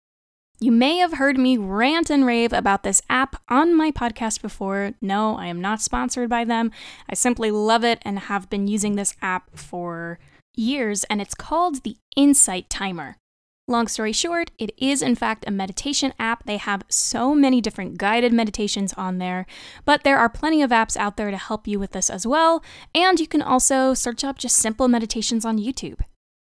You 0.60 0.72
may 0.72 0.98
have 0.98 1.14
heard 1.14 1.36
me 1.36 1.56
rant 1.56 2.10
and 2.10 2.24
rave 2.24 2.52
about 2.52 2.84
this 2.84 3.02
app 3.10 3.36
on 3.48 3.74
my 3.74 3.90
podcast 3.90 4.40
before. 4.40 4.92
No, 5.00 5.36
I 5.36 5.46
am 5.46 5.60
not 5.60 5.82
sponsored 5.82 6.30
by 6.30 6.44
them. 6.44 6.70
I 7.08 7.14
simply 7.14 7.50
love 7.50 7.84
it 7.84 7.98
and 8.02 8.18
have 8.20 8.48
been 8.48 8.66
using 8.66 8.94
this 8.94 9.14
app 9.20 9.56
for 9.58 10.18
years, 10.56 11.04
and 11.04 11.20
it's 11.20 11.34
called 11.34 11.82
the 11.82 11.96
Insight 12.16 12.70
Timer. 12.70 13.16
Long 13.66 13.88
story 13.88 14.12
short, 14.12 14.50
it 14.58 14.72
is 14.76 15.00
in 15.00 15.14
fact 15.14 15.44
a 15.46 15.50
meditation 15.50 16.12
app. 16.18 16.44
They 16.44 16.58
have 16.58 16.82
so 16.90 17.34
many 17.34 17.62
different 17.62 17.96
guided 17.96 18.30
meditations 18.30 18.92
on 18.92 19.16
there, 19.16 19.46
but 19.86 20.04
there 20.04 20.18
are 20.18 20.28
plenty 20.28 20.60
of 20.60 20.70
apps 20.70 20.98
out 20.98 21.16
there 21.16 21.30
to 21.30 21.38
help 21.38 21.66
you 21.66 21.78
with 21.78 21.92
this 21.92 22.10
as 22.10 22.26
well. 22.26 22.62
And 22.94 23.18
you 23.18 23.26
can 23.26 23.40
also 23.40 23.94
search 23.94 24.22
up 24.22 24.38
just 24.38 24.56
simple 24.56 24.86
meditations 24.86 25.46
on 25.46 25.58
YouTube. 25.58 26.00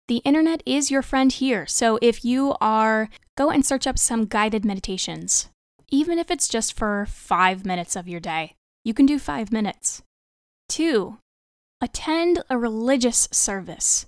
The 0.08 0.18
internet 0.18 0.62
is 0.64 0.90
your 0.90 1.02
friend 1.02 1.30
here, 1.30 1.66
so 1.66 1.98
if 2.00 2.24
you 2.24 2.54
are, 2.60 3.10
go 3.36 3.50
and 3.50 3.64
search 3.66 3.86
up 3.86 3.98
some 3.98 4.24
guided 4.24 4.64
meditations. 4.64 5.50
Even 5.90 6.18
if 6.18 6.30
it's 6.30 6.48
just 6.48 6.72
for 6.72 7.06
five 7.10 7.66
minutes 7.66 7.96
of 7.96 8.08
your 8.08 8.20
day, 8.20 8.54
you 8.82 8.94
can 8.94 9.04
do 9.04 9.18
five 9.18 9.52
minutes. 9.52 10.02
Two, 10.70 11.18
attend 11.82 12.42
a 12.48 12.56
religious 12.56 13.28
service. 13.30 14.06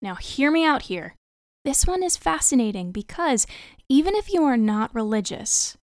Now, 0.00 0.14
hear 0.14 0.52
me 0.52 0.64
out 0.64 0.82
here. 0.82 1.14
This 1.68 1.86
one 1.86 2.02
is 2.02 2.16
fascinating 2.16 2.92
because 2.92 3.46
even 3.90 4.14
if 4.14 4.32
you 4.32 4.42
are 4.42 4.56
not 4.56 4.94
religious, 4.94 5.76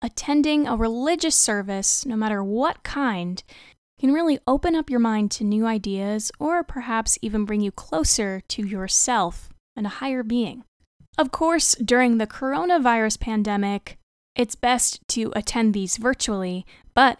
attending 0.00 0.68
a 0.68 0.76
religious 0.76 1.34
service, 1.34 2.06
no 2.06 2.14
matter 2.14 2.44
what 2.44 2.84
kind, 2.84 3.42
can 3.98 4.12
really 4.12 4.38
open 4.46 4.76
up 4.76 4.88
your 4.88 5.00
mind 5.00 5.32
to 5.32 5.42
new 5.42 5.66
ideas 5.66 6.30
or 6.38 6.62
perhaps 6.62 7.18
even 7.22 7.44
bring 7.44 7.60
you 7.60 7.72
closer 7.72 8.40
to 8.46 8.64
yourself 8.64 9.48
and 9.74 9.84
a 9.84 9.98
higher 9.98 10.22
being. 10.22 10.62
Of 11.18 11.32
course, 11.32 11.74
during 11.74 12.18
the 12.18 12.28
coronavirus 12.28 13.18
pandemic, 13.18 13.98
it's 14.36 14.54
best 14.54 15.00
to 15.08 15.32
attend 15.34 15.74
these 15.74 15.96
virtually, 15.96 16.64
but 16.94 17.18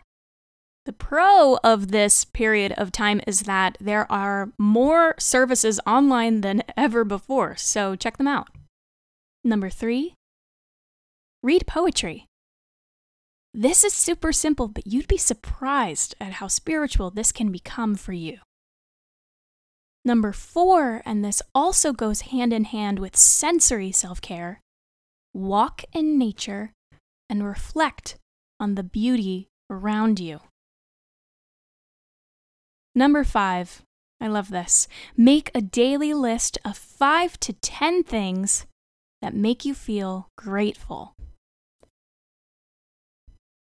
the 0.84 0.92
pro 0.92 1.58
of 1.62 1.92
this 1.92 2.24
period 2.24 2.72
of 2.72 2.90
time 2.90 3.20
is 3.26 3.42
that 3.42 3.76
there 3.80 4.10
are 4.10 4.50
more 4.58 5.14
services 5.18 5.78
online 5.86 6.40
than 6.40 6.62
ever 6.76 7.04
before, 7.04 7.56
so 7.56 7.94
check 7.94 8.16
them 8.16 8.26
out. 8.26 8.48
Number 9.44 9.70
three, 9.70 10.14
read 11.42 11.66
poetry. 11.66 12.26
This 13.54 13.84
is 13.84 13.92
super 13.92 14.32
simple, 14.32 14.66
but 14.66 14.86
you'd 14.86 15.08
be 15.08 15.18
surprised 15.18 16.14
at 16.20 16.34
how 16.34 16.48
spiritual 16.48 17.10
this 17.10 17.32
can 17.32 17.52
become 17.52 17.94
for 17.94 18.12
you. 18.12 18.38
Number 20.04 20.32
four, 20.32 21.02
and 21.04 21.24
this 21.24 21.42
also 21.54 21.92
goes 21.92 22.22
hand 22.22 22.52
in 22.52 22.64
hand 22.64 22.98
with 22.98 23.16
sensory 23.16 23.92
self 23.92 24.20
care 24.20 24.60
walk 25.34 25.82
in 25.92 26.18
nature 26.18 26.72
and 27.30 27.44
reflect 27.44 28.16
on 28.60 28.74
the 28.74 28.82
beauty 28.82 29.48
around 29.70 30.20
you. 30.20 30.40
Number 32.94 33.25
five, 33.25 33.82
I 34.20 34.28
love 34.28 34.50
this. 34.50 34.87
Make 35.16 35.50
a 35.54 35.61
daily 35.61 36.14
list 36.14 36.58
of 36.64 36.76
five 36.76 37.40
to 37.40 37.52
10 37.54 38.04
things 38.04 38.66
that 39.20 39.34
make 39.34 39.64
you 39.64 39.75
feel 39.75 40.28
grateful. 40.37 41.14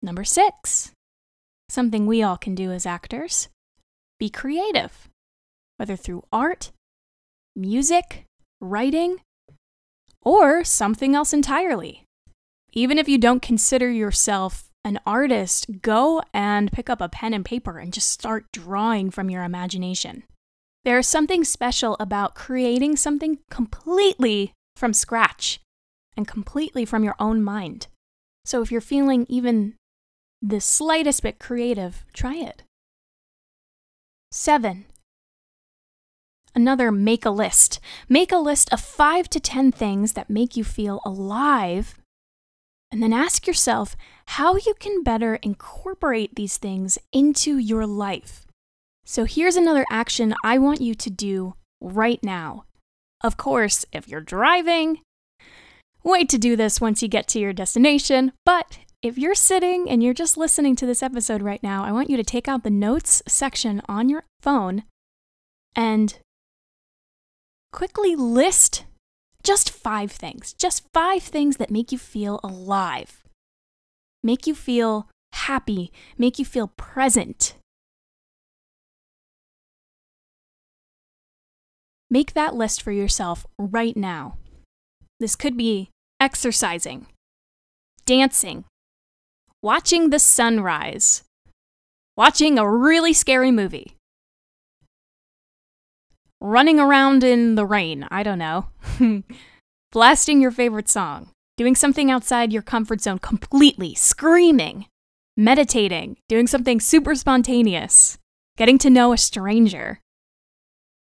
Number 0.02 0.24
six, 0.24 0.92
something 1.70 2.06
we 2.06 2.22
all 2.24 2.38
can 2.38 2.56
do 2.56 2.72
as 2.72 2.86
actors 2.86 3.50
be 4.20 4.30
creative, 4.30 5.10
whether 5.78 5.96
through 5.96 6.24
art, 6.32 6.72
music, 7.56 8.26
writing, 8.60 9.18
or 10.22 10.64
something 10.64 11.16
else 11.16 11.34
entirely. 11.34 12.04
Even 12.74 12.98
if 13.00 13.10
you 13.10 13.18
don't 13.18 13.42
consider 13.42 13.90
yourself 13.90 14.71
an 14.84 15.00
artist, 15.06 15.82
go 15.82 16.22
and 16.34 16.72
pick 16.72 16.90
up 16.90 17.02
a 17.02 17.10
pen 17.10 17.34
and 17.34 17.46
paper 17.46 17.78
and 17.78 17.94
just 17.94 18.10
start 18.10 18.52
drawing 18.52 19.12
from 19.12 19.30
your 19.30 19.44
imagination. 19.44 20.24
There 20.84 20.98
is 20.98 21.08
something 21.08 21.44
special 21.44 21.96
about 22.00 22.34
creating 22.34 22.96
something 22.96 23.40
completely 23.50 24.54
from 24.76 24.94
scratch 24.94 25.60
and 26.18 26.28
completely 26.28 26.86
from 26.86 27.04
your 27.04 27.16
own 27.20 27.44
mind. 27.44 27.88
So 28.46 28.62
if 28.62 28.72
you're 28.72 28.82
feeling 28.82 29.26
even 29.30 29.76
the 30.42 30.60
slightest 30.60 31.22
bit 31.22 31.38
creative, 31.38 32.04
try 32.14 32.36
it. 32.36 32.64
7. 34.32 34.86
Another 36.56 36.92
make 36.92 37.26
a 37.26 37.30
list. 37.30 37.80
Make 38.10 38.32
a 38.32 38.38
list 38.38 38.74
of 38.74 38.82
5 38.82 39.30
to 39.30 39.40
10 39.40 39.72
things 39.72 40.14
that 40.14 40.30
make 40.30 40.58
you 40.58 40.64
feel 40.64 41.00
alive. 41.06 42.01
And 42.92 43.02
then 43.02 43.14
ask 43.14 43.48
yourself 43.48 43.96
how 44.28 44.56
you 44.56 44.74
can 44.80 45.02
better 45.02 45.36
incorporate 45.36 46.36
these 46.36 46.58
things 46.58 46.98
into 47.14 47.58
your 47.58 47.88
life. 47.88 48.46
So 49.06 49.24
here's 49.24 49.56
another 49.56 49.86
action 49.90 50.36
I 50.44 50.58
want 50.58 50.82
you 50.82 50.94
to 50.96 51.10
do 51.10 51.56
right 51.80 52.20
now. 52.22 52.66
Of 53.24 53.38
course, 53.38 53.86
if 53.94 54.08
you're 54.08 54.20
driving, 54.20 55.02
wait 56.04 56.28
to 56.30 56.38
do 56.38 56.56
this 56.56 56.82
once 56.82 57.02
you 57.02 57.08
get 57.08 57.28
to 57.30 57.40
your 57.40 57.54
destination, 57.54 58.34
but 58.46 58.80
if 59.02 59.18
you're 59.18 59.36
sitting 59.36 59.90
and 59.90 60.04
you're 60.04 60.14
just 60.14 60.38
listening 60.38 60.76
to 60.76 60.86
this 60.86 61.02
episode 61.02 61.42
right 61.42 61.62
now, 61.64 61.84
I 61.84 61.92
want 61.92 62.10
you 62.10 62.18
to 62.18 62.24
take 62.24 62.48
out 62.48 62.64
the 62.64 62.70
notes 62.70 63.24
section 63.28 63.82
on 63.88 64.10
your 64.10 64.26
phone 64.42 64.84
and 65.76 66.20
quickly 67.72 68.16
list 68.16 68.86
just 69.44 69.70
five 69.70 70.12
things. 70.12 70.54
Just 70.54 70.84
five 70.94 71.24
things 71.24 71.58
that 71.58 71.72
make 71.72 71.92
you 71.92 71.98
feel 71.98 72.40
alive, 72.44 73.24
make 74.24 74.48
you 74.48 74.56
feel 74.56 75.08
happy, 75.34 75.92
make 76.18 76.40
you 76.40 76.46
feel 76.46 76.68
present. 76.78 77.56
Make 82.10 82.34
that 82.34 82.56
list 82.56 82.82
for 82.82 82.92
yourself 82.92 83.46
right 83.58 83.96
now. 83.96 84.38
This 85.20 85.36
could 85.38 85.56
be 85.56 85.90
exercising, 86.20 87.08
dancing, 88.06 88.66
watching 89.62 90.10
the 90.10 90.20
sunrise, 90.20 91.24
watching 92.18 92.60
a 92.60 92.70
really 92.70 93.14
scary 93.14 93.52
movie, 93.52 93.96
running 96.42 96.80
around 96.80 97.24
in 97.24 97.56
the 97.56 97.66
rain, 97.66 98.08
I 98.12 98.24
don't 98.24 98.40
know, 98.40 98.66
blasting 99.92 100.42
your 100.42 100.52
favorite 100.52 100.90
song, 100.90 101.30
doing 101.56 101.76
something 101.76 102.10
outside 102.10 102.52
your 102.52 102.64
comfort 102.64 103.00
zone 103.02 103.20
completely, 103.20 103.94
screaming, 103.94 104.88
meditating, 105.38 106.18
doing 106.28 106.48
something 106.48 106.80
super 106.80 107.16
spontaneous, 107.16 108.18
getting 108.58 108.80
to 108.80 108.90
know 108.90 109.14
a 109.14 109.18
stranger, 109.18 110.00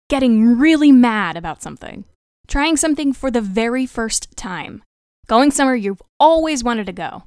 getting 0.08 0.58
really 0.58 0.92
mad 0.92 1.36
about 1.36 1.62
something, 1.62 2.04
trying 2.46 2.76
something 2.76 3.12
for 3.12 3.30
the 3.30 3.40
very 3.40 3.84
first 3.84 4.36
time, 4.36 4.82
going 5.26 5.50
somewhere 5.50 5.76
you've 5.76 6.02
always 6.20 6.62
wanted 6.62 6.86
to 6.86 6.92
go, 6.92 7.24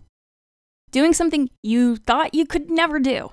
doing 0.91 1.13
something 1.13 1.49
you 1.61 1.97
thought 1.97 2.33
you 2.33 2.45
could 2.45 2.71
never 2.71 2.99
do. 2.99 3.31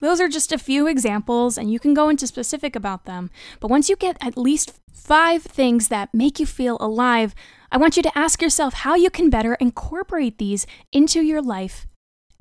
Those 0.00 0.20
are 0.20 0.28
just 0.28 0.52
a 0.52 0.58
few 0.58 0.86
examples, 0.86 1.58
and 1.58 1.72
you 1.72 1.80
can 1.80 1.92
go 1.92 2.08
into 2.08 2.26
specific 2.26 2.76
about 2.76 3.04
them. 3.04 3.30
But 3.58 3.70
once 3.70 3.88
you 3.88 3.96
get 3.96 4.16
at 4.20 4.38
least 4.38 4.78
five 4.92 5.42
things 5.42 5.88
that 5.88 6.14
make 6.14 6.38
you 6.38 6.46
feel 6.46 6.76
alive, 6.80 7.34
I 7.72 7.78
want 7.78 7.96
you 7.96 8.02
to 8.04 8.18
ask 8.18 8.40
yourself 8.40 8.74
how 8.74 8.94
you 8.94 9.10
can 9.10 9.28
better 9.28 9.54
incorporate 9.54 10.38
these 10.38 10.66
into 10.92 11.20
your 11.20 11.42
life 11.42 11.86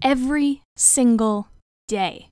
every 0.04 0.62
single 0.76 1.48
day. 1.88 2.30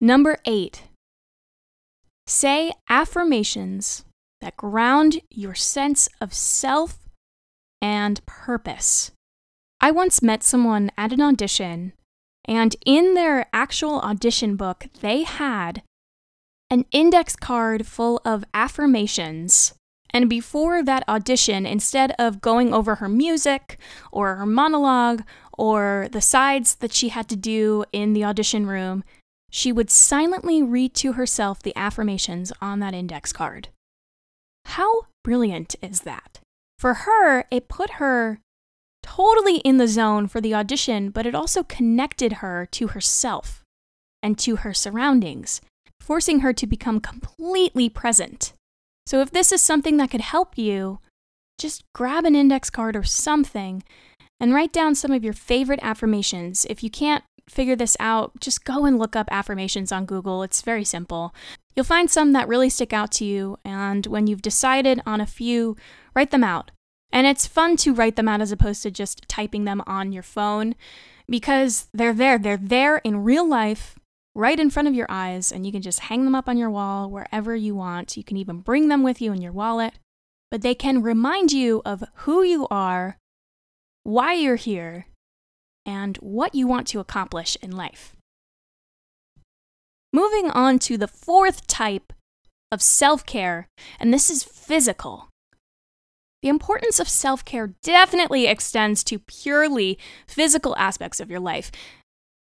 Number 0.00 0.36
eight, 0.44 0.84
say 2.26 2.72
affirmations 2.88 4.04
that 4.40 4.56
ground 4.56 5.22
your 5.30 5.54
sense 5.54 6.08
of 6.20 6.32
self 6.32 7.08
and 7.82 8.24
purpose. 8.26 9.10
I 9.80 9.90
once 9.90 10.22
met 10.22 10.42
someone 10.42 10.90
at 10.98 11.12
an 11.12 11.20
audition, 11.20 11.92
and 12.44 12.74
in 12.84 13.14
their 13.14 13.46
actual 13.52 14.00
audition 14.00 14.56
book, 14.56 14.86
they 15.00 15.22
had 15.22 15.82
an 16.70 16.84
index 16.90 17.36
card 17.36 17.86
full 17.86 18.20
of 18.24 18.44
affirmations. 18.52 19.74
And 20.10 20.28
before 20.28 20.82
that 20.82 21.06
audition, 21.08 21.66
instead 21.66 22.14
of 22.18 22.40
going 22.40 22.72
over 22.72 22.96
her 22.96 23.08
music 23.08 23.78
or 24.10 24.36
her 24.36 24.46
monologue 24.46 25.22
or 25.56 26.08
the 26.10 26.20
sides 26.20 26.76
that 26.76 26.92
she 26.92 27.10
had 27.10 27.28
to 27.28 27.36
do 27.36 27.84
in 27.92 28.14
the 28.14 28.24
audition 28.24 28.66
room, 28.66 29.04
she 29.50 29.70
would 29.70 29.90
silently 29.90 30.62
read 30.62 30.94
to 30.94 31.12
herself 31.12 31.62
the 31.62 31.76
affirmations 31.76 32.52
on 32.60 32.80
that 32.80 32.94
index 32.94 33.32
card. 33.32 33.68
How 34.64 35.06
brilliant 35.22 35.76
is 35.80 36.00
that? 36.00 36.40
For 36.78 36.94
her, 36.94 37.44
it 37.50 37.68
put 37.68 37.90
her 37.92 38.40
totally 39.16 39.58
in 39.58 39.78
the 39.78 39.88
zone 39.88 40.28
for 40.28 40.40
the 40.40 40.54
audition, 40.54 41.10
but 41.10 41.26
it 41.26 41.34
also 41.34 41.62
connected 41.62 42.34
her 42.34 42.66
to 42.72 42.88
herself 42.88 43.64
and 44.22 44.38
to 44.38 44.56
her 44.56 44.74
surroundings, 44.74 45.60
forcing 46.00 46.40
her 46.40 46.52
to 46.52 46.66
become 46.66 47.00
completely 47.00 47.88
present. 47.88 48.52
So, 49.06 49.20
if 49.20 49.30
this 49.30 49.52
is 49.52 49.62
something 49.62 49.96
that 49.96 50.10
could 50.10 50.20
help 50.20 50.58
you, 50.58 50.98
just 51.58 51.84
grab 51.94 52.24
an 52.24 52.36
index 52.36 52.68
card 52.70 52.94
or 52.94 53.02
something 53.02 53.82
and 54.38 54.52
write 54.52 54.72
down 54.72 54.94
some 54.94 55.12
of 55.12 55.24
your 55.24 55.32
favorite 55.32 55.80
affirmations. 55.82 56.66
If 56.68 56.82
you 56.82 56.90
can't 56.90 57.24
figure 57.48 57.76
this 57.76 57.96
out, 57.98 58.38
just 58.40 58.64
go 58.64 58.84
and 58.84 58.98
look 58.98 59.16
up 59.16 59.28
affirmations 59.30 59.90
on 59.90 60.04
Google. 60.04 60.42
It's 60.42 60.60
very 60.62 60.84
simple. 60.84 61.34
You'll 61.74 61.84
find 61.84 62.10
some 62.10 62.32
that 62.32 62.48
really 62.48 62.68
stick 62.68 62.92
out 62.92 63.10
to 63.12 63.24
you, 63.24 63.58
and 63.64 64.06
when 64.06 64.26
you've 64.26 64.42
decided 64.42 65.00
on 65.06 65.20
a 65.20 65.26
few, 65.26 65.76
write 66.14 66.30
them 66.30 66.44
out. 66.44 66.70
And 67.10 67.26
it's 67.26 67.46
fun 67.46 67.76
to 67.78 67.94
write 67.94 68.16
them 68.16 68.28
out 68.28 68.40
as 68.40 68.52
opposed 68.52 68.82
to 68.82 68.90
just 68.90 69.28
typing 69.28 69.64
them 69.64 69.82
on 69.86 70.12
your 70.12 70.22
phone 70.22 70.74
because 71.28 71.88
they're 71.92 72.12
there. 72.12 72.38
They're 72.38 72.56
there 72.56 72.98
in 72.98 73.24
real 73.24 73.48
life, 73.48 73.98
right 74.34 74.58
in 74.58 74.70
front 74.70 74.88
of 74.88 74.94
your 74.94 75.06
eyes, 75.08 75.50
and 75.50 75.64
you 75.64 75.72
can 75.72 75.82
just 75.82 76.00
hang 76.00 76.24
them 76.24 76.34
up 76.34 76.48
on 76.48 76.58
your 76.58 76.70
wall 76.70 77.10
wherever 77.10 77.56
you 77.56 77.74
want. 77.74 78.16
You 78.16 78.24
can 78.24 78.36
even 78.36 78.60
bring 78.60 78.88
them 78.88 79.02
with 79.02 79.20
you 79.20 79.32
in 79.32 79.40
your 79.40 79.52
wallet, 79.52 79.94
but 80.50 80.62
they 80.62 80.74
can 80.74 81.02
remind 81.02 81.52
you 81.52 81.82
of 81.84 82.04
who 82.14 82.42
you 82.42 82.66
are, 82.70 83.18
why 84.02 84.34
you're 84.34 84.56
here, 84.56 85.06
and 85.84 86.16
what 86.18 86.54
you 86.54 86.66
want 86.66 86.86
to 86.88 87.00
accomplish 87.00 87.56
in 87.62 87.70
life. 87.70 88.14
Moving 90.12 90.50
on 90.50 90.78
to 90.80 90.96
the 90.96 91.08
fourth 91.08 91.66
type 91.66 92.12
of 92.70 92.82
self 92.82 93.24
care, 93.24 93.68
and 93.98 94.12
this 94.12 94.30
is 94.30 94.42
physical. 94.42 95.27
The 96.42 96.48
importance 96.48 97.00
of 97.00 97.08
self 97.08 97.44
care 97.44 97.74
definitely 97.82 98.46
extends 98.46 99.02
to 99.04 99.18
purely 99.18 99.98
physical 100.26 100.76
aspects 100.76 101.20
of 101.20 101.30
your 101.30 101.40
life. 101.40 101.70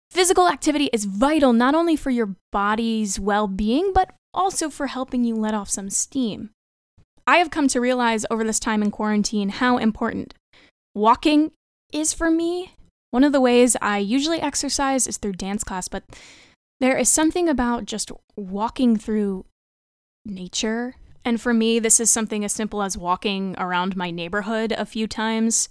Physical 0.09 0.47
activity 0.47 0.89
is 0.91 1.05
vital 1.05 1.53
not 1.53 1.75
only 1.75 1.95
for 1.95 2.09
your 2.09 2.35
body's 2.51 3.19
well 3.19 3.47
being, 3.47 3.91
but 3.93 4.13
also 4.33 4.69
for 4.69 4.87
helping 4.87 5.23
you 5.23 5.35
let 5.35 5.53
off 5.53 5.69
some 5.69 5.89
steam. 5.89 6.51
I 7.27 7.37
have 7.37 7.51
come 7.51 7.67
to 7.69 7.79
realize 7.79 8.25
over 8.29 8.43
this 8.43 8.59
time 8.59 8.81
in 8.81 8.91
quarantine 8.91 9.49
how 9.49 9.77
important 9.77 10.33
walking 10.95 11.51
is 11.93 12.13
for 12.13 12.31
me. 12.31 12.73
One 13.11 13.23
of 13.23 13.31
the 13.31 13.41
ways 13.41 13.75
I 13.81 13.97
usually 13.97 14.41
exercise 14.41 15.05
is 15.05 15.17
through 15.17 15.33
dance 15.33 15.63
class, 15.63 15.87
but 15.87 16.03
there 16.79 16.97
is 16.97 17.09
something 17.09 17.47
about 17.47 17.85
just 17.85 18.11
walking 18.35 18.97
through 18.97 19.45
nature 20.25 20.95
and 21.23 21.39
for 21.39 21.53
me, 21.53 21.79
this 21.79 21.99
is 21.99 22.09
something 22.09 22.43
as 22.43 22.53
simple 22.53 22.81
as 22.81 22.97
walking 22.97 23.55
around 23.57 23.95
my 23.95 24.11
neighborhood 24.11 24.71
a 24.71 24.85
few 24.85 25.07
times. 25.07 25.69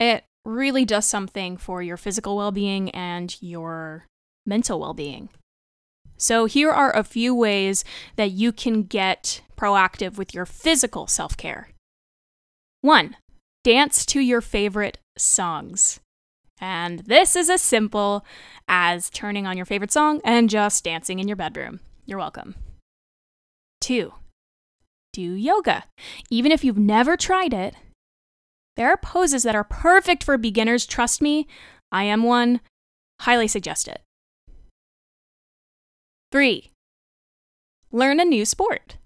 It 0.00 0.24
really 0.44 0.84
does 0.84 1.06
something 1.06 1.56
for 1.56 1.82
your 1.82 1.96
physical 1.96 2.36
well 2.36 2.50
being 2.50 2.90
and 2.90 3.36
your 3.40 4.06
mental 4.46 4.80
well 4.80 4.94
being. 4.94 5.28
So, 6.16 6.46
here 6.46 6.70
are 6.70 6.94
a 6.96 7.04
few 7.04 7.34
ways 7.34 7.84
that 8.16 8.32
you 8.32 8.50
can 8.50 8.82
get 8.82 9.42
proactive 9.56 10.18
with 10.18 10.34
your 10.34 10.46
physical 10.46 11.06
self 11.06 11.36
care. 11.36 11.70
One, 12.80 13.16
dance 13.62 14.04
to 14.06 14.20
your 14.20 14.40
favorite 14.40 14.98
songs. 15.16 16.00
And 16.60 17.00
this 17.00 17.36
is 17.36 17.48
as 17.48 17.62
simple 17.62 18.24
as 18.66 19.10
turning 19.10 19.46
on 19.46 19.56
your 19.56 19.66
favorite 19.66 19.92
song 19.92 20.20
and 20.24 20.50
just 20.50 20.82
dancing 20.82 21.20
in 21.20 21.28
your 21.28 21.36
bedroom. 21.36 21.78
You're 22.04 22.18
welcome. 22.18 22.56
Two, 23.80 24.12
do 25.18 25.32
yoga. 25.34 25.82
Even 26.30 26.52
if 26.52 26.62
you've 26.62 26.78
never 26.78 27.16
tried 27.16 27.52
it, 27.52 27.74
there 28.76 28.88
are 28.88 28.96
poses 28.96 29.42
that 29.42 29.56
are 29.56 29.64
perfect 29.64 30.22
for 30.22 30.38
beginners. 30.38 30.86
Trust 30.86 31.20
me, 31.20 31.48
I 31.90 32.04
am 32.04 32.22
one. 32.22 32.60
Highly 33.22 33.48
suggest 33.48 33.88
it. 33.88 34.00
Three, 36.30 36.70
learn 37.90 38.20
a 38.20 38.24
new 38.24 38.44
sport. 38.44 38.96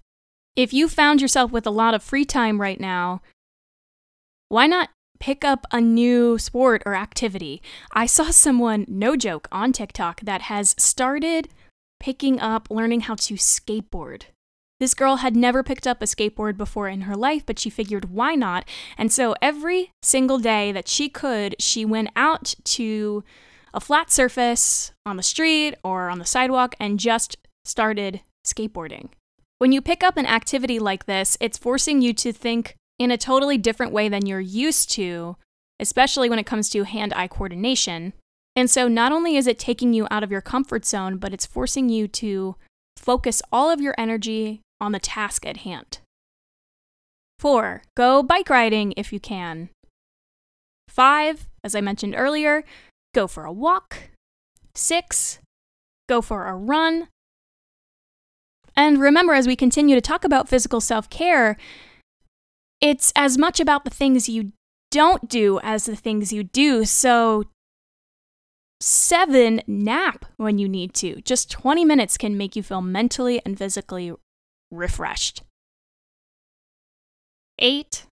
If 0.55 0.71
you 0.71 0.87
found 0.87 1.19
yourself 1.19 1.51
with 1.51 1.65
a 1.65 1.71
lot 1.71 1.95
of 1.95 2.03
free 2.03 2.25
time 2.25 2.61
right 2.61 2.79
now, 2.79 3.23
why 4.49 4.67
not 4.67 4.89
pick 5.19 5.43
up 5.43 5.65
a 5.71 5.81
new 5.81 6.37
sport 6.37 6.83
or 6.85 6.93
activity? 6.93 7.59
I 7.91 8.05
saw 8.05 8.29
someone, 8.29 8.85
no 8.87 9.15
joke, 9.15 9.47
on 9.51 9.73
TikTok 9.73 10.21
that 10.21 10.43
has 10.43 10.75
started 10.77 11.49
picking 11.99 12.39
up 12.39 12.67
learning 12.69 13.01
how 13.01 13.15
to 13.15 13.33
skateboard. 13.33 14.25
This 14.83 14.93
girl 14.93 15.15
had 15.15 15.33
never 15.33 15.63
picked 15.63 15.87
up 15.87 16.01
a 16.01 16.05
skateboard 16.05 16.57
before 16.57 16.89
in 16.89 17.03
her 17.03 17.15
life, 17.15 17.45
but 17.45 17.57
she 17.57 17.69
figured 17.69 18.09
why 18.09 18.35
not? 18.35 18.67
And 18.97 19.13
so 19.13 19.33
every 19.41 19.91
single 20.01 20.39
day 20.39 20.73
that 20.73 20.89
she 20.89 21.07
could, 21.07 21.55
she 21.57 21.85
went 21.85 22.09
out 22.17 22.53
to 22.65 23.23
a 23.73 23.79
flat 23.79 24.11
surface 24.11 24.91
on 25.05 25.15
the 25.15 25.23
street 25.23 25.75
or 25.85 26.09
on 26.09 26.19
the 26.19 26.25
sidewalk 26.25 26.75
and 26.81 26.99
just 26.99 27.37
started 27.63 28.19
skateboarding. 28.45 29.07
When 29.57 29.71
you 29.71 29.81
pick 29.81 30.03
up 30.03 30.17
an 30.17 30.25
activity 30.25 30.79
like 30.79 31.05
this, 31.05 31.37
it's 31.39 31.57
forcing 31.57 32.01
you 32.01 32.11
to 32.15 32.33
think 32.33 32.75
in 32.99 33.09
a 33.09 33.17
totally 33.17 33.57
different 33.57 33.93
way 33.93 34.09
than 34.09 34.25
you're 34.25 34.41
used 34.41 34.91
to, 34.95 35.37
especially 35.79 36.29
when 36.29 36.39
it 36.39 36.45
comes 36.45 36.69
to 36.71 36.83
hand 36.83 37.13
eye 37.15 37.29
coordination. 37.29 38.11
And 38.53 38.69
so, 38.69 38.89
not 38.89 39.13
only 39.13 39.37
is 39.37 39.47
it 39.47 39.59
taking 39.59 39.93
you 39.93 40.09
out 40.11 40.23
of 40.23 40.31
your 40.31 40.41
comfort 40.41 40.85
zone, 40.85 41.19
but 41.19 41.33
it's 41.33 41.45
forcing 41.45 41.87
you 41.87 42.09
to 42.09 42.57
focus 42.97 43.41
all 43.49 43.71
of 43.71 43.79
your 43.79 43.95
energy 43.97 44.59
on 44.79 44.91
the 44.91 44.99
task 44.99 45.45
at 45.45 45.57
hand. 45.57 45.99
4. 47.39 47.83
Go 47.95 48.23
bike 48.23 48.49
riding 48.49 48.93
if 48.95 49.11
you 49.11 49.19
can. 49.19 49.69
5. 50.87 51.47
As 51.63 51.75
I 51.75 51.81
mentioned 51.81 52.15
earlier, 52.15 52.63
go 53.13 53.27
for 53.27 53.45
a 53.45 53.51
walk. 53.51 54.11
6. 54.75 55.39
Go 56.07 56.21
for 56.21 56.45
a 56.47 56.55
run. 56.55 57.07
And 58.75 58.99
remember, 58.99 59.33
as 59.33 59.47
we 59.47 59.55
continue 59.55 59.95
to 59.95 60.01
talk 60.01 60.23
about 60.23 60.49
physical 60.49 60.81
self 60.81 61.09
care, 61.09 61.57
it's 62.81 63.13
as 63.15 63.37
much 63.37 63.59
about 63.59 63.83
the 63.83 63.91
things 63.91 64.27
you 64.27 64.51
don't 64.89 65.29
do 65.29 65.59
as 65.63 65.85
the 65.85 65.95
things 65.95 66.33
you 66.33 66.43
do. 66.43 66.85
So 66.85 67.45
Seven, 68.85 69.61
nap 69.65 70.25
when 70.35 70.57
you 70.57 70.67
need 70.67 70.93
to. 70.95 71.21
Just 71.21 71.49
20 71.49 71.85
minutes 71.85 72.17
can 72.17 72.35
make 72.35 72.57
you 72.57 72.61
feel 72.61 72.81
mentally 72.81 73.41
and 73.45 73.57
physically 73.57 74.11
refreshed. 74.73 75.43
Eight, 77.59 78.05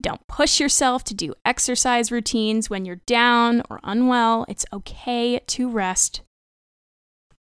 don't 0.00 0.26
push 0.26 0.60
yourself 0.60 1.04
to 1.04 1.14
do 1.14 1.34
exercise 1.44 2.10
routines 2.10 2.70
when 2.70 2.84
you're 2.84 3.00
down 3.06 3.62
or 3.68 3.80
unwell. 3.82 4.46
It's 4.48 4.64
okay 4.72 5.40
to 5.46 5.70
rest. 5.70 6.22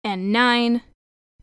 And 0.02 0.32
nine, 0.32 0.82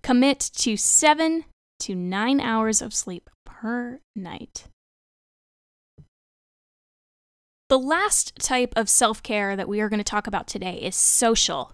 commit 0.04 0.39
to 0.39 0.78
seven 0.78 1.46
to 1.80 1.96
nine 1.96 2.39
hours 2.39 2.82
of 2.82 2.94
sleep 2.94 3.30
per 3.46 4.00
night. 4.15 4.65
The 7.70 7.80
last 7.80 8.36
type 8.36 8.74
of 8.76 8.89
self 8.89 9.24
care 9.24 9.56
that 9.56 9.70
we 9.70 9.80
are 9.80 9.89
going 9.89 10.00
to 10.00 10.04
talk 10.04 10.28
about 10.28 10.46
today 10.46 10.76
is 10.76 10.96
social. 10.96 11.74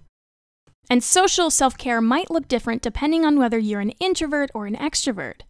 And 0.90 1.04
social 1.04 1.50
self 1.50 1.78
care 1.78 2.02
might 2.02 2.32
look 2.32 2.48
different 2.48 2.82
depending 2.82 3.26
on 3.26 3.38
whether 3.38 3.58
you're 3.58 3.82
an 3.82 3.92
introvert 4.00 4.50
or 4.54 4.66
an 4.66 4.76
extrovert. 4.76 5.42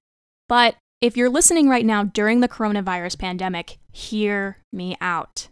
But 0.50 0.76
if 1.00 1.16
you're 1.16 1.30
listening 1.30 1.70
right 1.70 1.86
now 1.86 2.04
during 2.04 2.40
the 2.40 2.48
coronavirus 2.48 3.20
pandemic, 3.20 3.78
hear 3.92 4.58
me 4.74 4.98
out. 5.00 5.50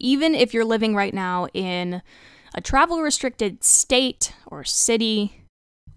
Even 0.00 0.34
if 0.34 0.52
you're 0.52 0.64
living 0.64 0.94
right 0.94 1.14
now 1.14 1.46
in 1.54 2.02
a 2.54 2.60
travel 2.60 3.00
restricted 3.00 3.62
state 3.62 4.32
or 4.46 4.64
city, 4.64 5.44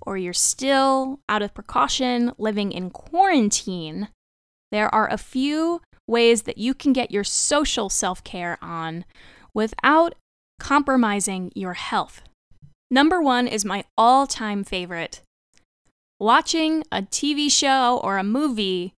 or 0.02 0.18
you're 0.18 0.34
still 0.34 1.20
out 1.30 1.42
of 1.42 1.54
precaution 1.54 2.32
living 2.38 2.72
in 2.72 2.90
quarantine, 2.90 4.10
there 4.72 4.94
are 4.94 5.10
a 5.10 5.18
few 5.18 5.82
ways 6.08 6.44
that 6.44 6.58
you 6.58 6.74
can 6.74 6.94
get 6.94 7.12
your 7.12 7.24
social 7.24 7.90
self 7.90 8.24
care 8.24 8.58
on 8.62 9.06
without 9.54 10.14
compromising 10.60 11.52
your 11.56 11.74
health. 11.74 12.22
Number 12.94 13.22
one 13.22 13.48
is 13.48 13.64
my 13.64 13.86
all 13.98 14.28
time 14.28 14.66
favorite 14.66 15.22
watching 16.20 16.84
a 16.92 17.02
TV 17.02 17.50
show 17.50 18.02
or 18.04 18.18
a 18.18 18.24
movie 18.24 18.94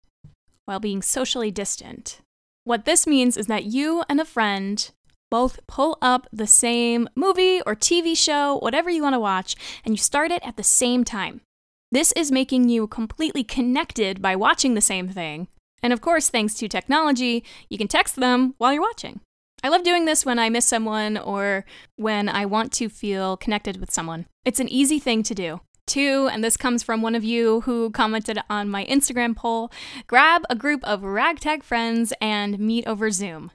while 0.65 0.79
being 0.79 1.03
socially 1.03 1.51
distant. 1.51 2.19
What 2.63 2.85
this 2.85 3.05
means 3.05 3.37
is 3.37 3.45
that 3.45 3.65
you 3.65 4.03
and 4.09 4.19
a 4.19 4.25
friend 4.25 4.89
both 5.29 5.59
pull 5.67 5.99
up 6.01 6.27
the 6.33 6.47
same 6.47 7.07
movie 7.15 7.61
or 7.67 7.75
TV 7.75 8.17
show, 8.17 8.57
whatever 8.57 8.89
you 8.89 9.03
want 9.03 9.13
to 9.13 9.19
watch, 9.19 9.55
and 9.85 9.93
you 9.93 9.97
start 9.97 10.31
it 10.31 10.41
at 10.43 10.57
the 10.57 10.63
same 10.63 11.03
time. 11.03 11.41
This 11.91 12.11
is 12.13 12.31
making 12.31 12.69
you 12.69 12.87
completely 12.87 13.43
connected 13.43 14.23
by 14.23 14.35
watching 14.35 14.73
the 14.73 14.81
same 14.81 15.07
thing. 15.07 15.47
And 15.83 15.93
of 15.93 16.01
course, 16.01 16.29
thanks 16.29 16.55
to 16.55 16.67
technology, 16.67 17.43
you 17.69 17.77
can 17.77 17.87
text 17.87 18.15
them 18.15 18.55
while 18.57 18.73
you're 18.73 18.81
watching. 18.81 19.21
I 19.65 19.69
love 19.69 19.83
doing 19.83 20.03
this 20.03 20.25
when 20.25 20.39
I 20.39 20.49
miss 20.49 20.65
someone 20.65 21.17
or 21.17 21.63
when 21.95 22.27
I 22.27 22.45
want 22.45 22.73
to 22.73 22.89
feel 22.89 23.37
connected 23.37 23.79
with 23.79 23.91
someone. 23.91 24.25
It's 24.43 24.59
an 24.59 24.67
easy 24.67 24.99
thing 24.99 25.23
to 25.23 25.33
do. 25.33 25.61
Two, 25.87 26.27
and 26.29 26.43
this 26.43 26.57
comes 26.57 26.83
from 26.83 27.01
one 27.01 27.15
of 27.15 27.23
you 27.23 27.61
who 27.61 27.89
commented 27.91 28.39
on 28.49 28.67
my 28.67 28.83
Instagram 28.85 29.37
poll 29.37 29.71
grab 30.05 30.43
a 30.49 30.55
group 30.55 30.83
of 30.83 31.03
ragtag 31.03 31.63
friends 31.63 32.11
and 32.19 32.59
meet 32.59 32.85
over 32.85 33.09
Zoom. 33.09 33.51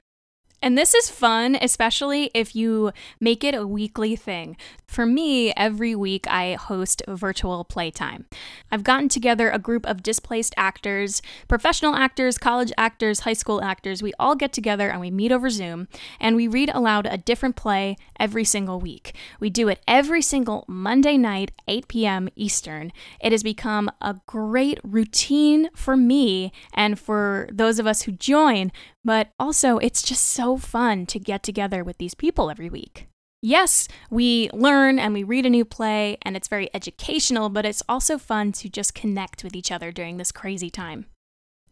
And 0.61 0.77
this 0.77 0.93
is 0.93 1.09
fun, 1.09 1.57
especially 1.61 2.31
if 2.33 2.55
you 2.55 2.91
make 3.19 3.43
it 3.43 3.55
a 3.55 3.65
weekly 3.65 4.15
thing. 4.15 4.57
For 4.87 5.05
me, 5.05 5.53
every 5.53 5.95
week 5.95 6.27
I 6.27 6.53
host 6.55 7.01
virtual 7.07 7.63
playtime. 7.63 8.25
I've 8.71 8.83
gotten 8.83 9.07
together 9.07 9.49
a 9.49 9.59
group 9.59 9.85
of 9.85 10.03
displaced 10.03 10.53
actors, 10.57 11.21
professional 11.47 11.95
actors, 11.95 12.37
college 12.37 12.73
actors, 12.77 13.21
high 13.21 13.33
school 13.33 13.61
actors. 13.61 14.03
We 14.03 14.13
all 14.19 14.35
get 14.35 14.51
together 14.51 14.89
and 14.89 14.99
we 14.99 15.11
meet 15.11 15.31
over 15.31 15.49
Zoom 15.49 15.87
and 16.19 16.35
we 16.35 16.47
read 16.47 16.71
aloud 16.73 17.05
a 17.05 17.17
different 17.17 17.55
play 17.55 17.95
every 18.19 18.43
single 18.43 18.79
week. 18.79 19.15
We 19.39 19.49
do 19.49 19.69
it 19.69 19.79
every 19.87 20.21
single 20.21 20.65
Monday 20.67 21.17
night, 21.17 21.51
8 21.67 21.87
p.m. 21.87 22.29
Eastern. 22.35 22.91
It 23.21 23.31
has 23.31 23.43
become 23.43 23.89
a 24.01 24.19
great 24.25 24.79
routine 24.83 25.69
for 25.75 25.95
me 25.95 26.51
and 26.73 26.99
for 26.99 27.47
those 27.51 27.79
of 27.79 27.87
us 27.87 28.01
who 28.01 28.11
join 28.11 28.71
but 29.05 29.29
also, 29.39 29.77
it's 29.77 30.01
just 30.01 30.23
so 30.49 30.57
fun 30.57 31.05
to 31.05 31.19
get 31.19 31.43
together 31.43 31.83
with 31.83 31.97
these 31.97 32.15
people 32.15 32.49
every 32.49 32.69
week. 32.69 33.07
Yes, 33.41 33.87
we 34.09 34.49
learn 34.51 34.99
and 34.99 35.13
we 35.13 35.23
read 35.23 35.45
a 35.45 35.49
new 35.49 35.63
play, 35.63 36.17
and 36.23 36.35
it's 36.35 36.47
very 36.47 36.69
educational, 36.73 37.49
but 37.49 37.65
it's 37.65 37.83
also 37.87 38.17
fun 38.17 38.51
to 38.53 38.67
just 38.67 38.95
connect 38.95 39.43
with 39.43 39.55
each 39.55 39.71
other 39.71 39.91
during 39.91 40.17
this 40.17 40.31
crazy 40.31 40.69
time. 40.69 41.05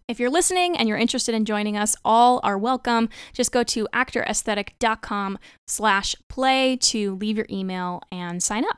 If 0.08 0.20
you're 0.20 0.30
listening 0.30 0.78
and 0.78 0.88
you're 0.88 0.98
interested 0.98 1.36
in 1.36 1.44
joining 1.44 1.76
us, 1.76 1.96
all 2.06 2.40
are 2.44 2.58
welcome. 2.58 3.10
Just 3.34 3.52
go 3.52 3.64
to 3.64 3.88
actoraesthetic.com 3.94 5.40
slash 5.68 6.16
play 6.30 6.78
to 6.78 7.16
leave 7.16 7.36
your 7.36 7.48
email 7.50 8.02
and 8.12 8.42
sign 8.42 8.64
up. 8.64 8.78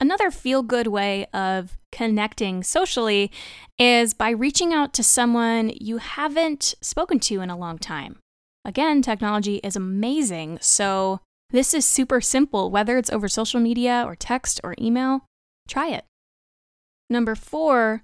Another 0.00 0.30
feel 0.30 0.62
good 0.62 0.86
way 0.86 1.26
of 1.32 1.76
connecting 1.90 2.62
socially 2.62 3.32
is 3.78 4.14
by 4.14 4.30
reaching 4.30 4.72
out 4.72 4.92
to 4.94 5.02
someone 5.02 5.72
you 5.80 5.96
haven't 5.96 6.74
spoken 6.80 7.18
to 7.20 7.40
in 7.40 7.50
a 7.50 7.56
long 7.56 7.78
time. 7.78 8.18
Again, 8.64 9.02
technology 9.02 9.56
is 9.64 9.76
amazing, 9.76 10.58
so 10.60 11.20
this 11.50 11.74
is 11.74 11.84
super 11.84 12.20
simple, 12.20 12.70
whether 12.70 12.98
it's 12.98 13.10
over 13.10 13.28
social 13.28 13.58
media 13.58 14.04
or 14.06 14.14
text 14.14 14.60
or 14.62 14.74
email, 14.80 15.24
try 15.66 15.88
it. 15.88 16.04
Number 17.08 17.34
four, 17.34 18.02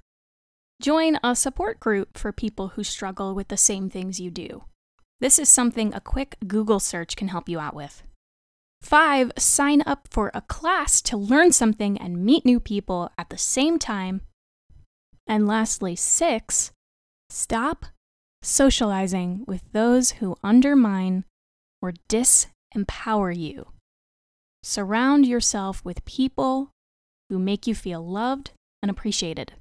join 0.81 1.19
a 1.23 1.37
support 1.37 1.79
group 1.79 2.19
for 2.19 2.33
people 2.33 2.69
who 2.69 2.83
struggle 2.83 3.35
with 3.35 3.49
the 3.49 3.57
same 3.57 3.88
things 3.88 4.19
you 4.19 4.31
do. 4.31 4.64
This 5.21 5.38
is 5.38 5.49
something 5.49 5.95
a 5.95 6.01
quick 6.01 6.37
Google 6.47 6.81
search 6.81 7.16
can 7.16 7.29
help 7.29 7.49
you 7.49 7.61
out 7.61 7.75
with. 7.75 8.03
Five, 8.83 9.33
sign 9.38 9.83
up 9.87 10.09
for 10.11 10.31
a 10.35 10.42
class 10.42 11.01
to 11.03 11.16
learn 11.16 11.53
something 11.53 11.97
and 11.99 12.25
meet 12.25 12.45
new 12.45 12.61
people 12.61 13.11
at 13.16 13.31
the 13.31 13.38
same 13.38 13.79
time. 13.79 14.23
And 15.27 15.47
lastly, 15.47 15.97
six, 15.97 16.73
stop 17.31 17.87
socializing 18.47 19.45
with 19.47 19.63
those 19.73 20.13
who 20.13 20.37
undermine 20.43 21.25
or 21.83 21.93
disempower 22.09 23.37
you. 23.37 23.69
Surround 24.63 25.27
yourself 25.27 25.85
with 25.85 26.05
people 26.05 26.71
who 27.29 27.39
make 27.39 27.67
you 27.67 27.75
feel 27.75 28.07
loved 28.07 28.53
and 28.83 28.91
appreciated. 28.91 29.53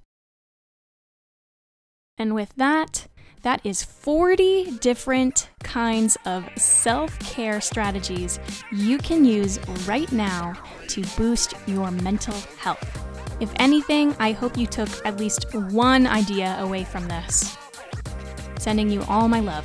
And 2.17 2.33
with 2.33 2.53
that, 2.55 3.07
that 3.41 3.59
is 3.63 3.83
40 3.83 4.77
different 4.79 5.49
kinds 5.63 6.17
of 6.25 6.47
self 6.55 7.17
care 7.19 7.61
strategies 7.61 8.39
you 8.71 8.97
can 8.97 9.25
use 9.25 9.59
right 9.87 10.11
now 10.11 10.53
to 10.87 11.03
boost 11.17 11.53
your 11.67 11.91
mental 11.91 12.35
health. 12.57 13.01
If 13.41 13.51
anything, 13.57 14.15
I 14.19 14.31
hope 14.31 14.57
you 14.57 14.65
took 14.65 14.89
at 15.05 15.17
least 15.17 15.53
one 15.53 16.07
idea 16.07 16.55
away 16.59 16.85
from 16.85 17.07
this. 17.07 17.57
Sending 18.65 18.89
you 18.89 19.03
all 19.07 19.27
my 19.27 19.41
love. 19.41 19.63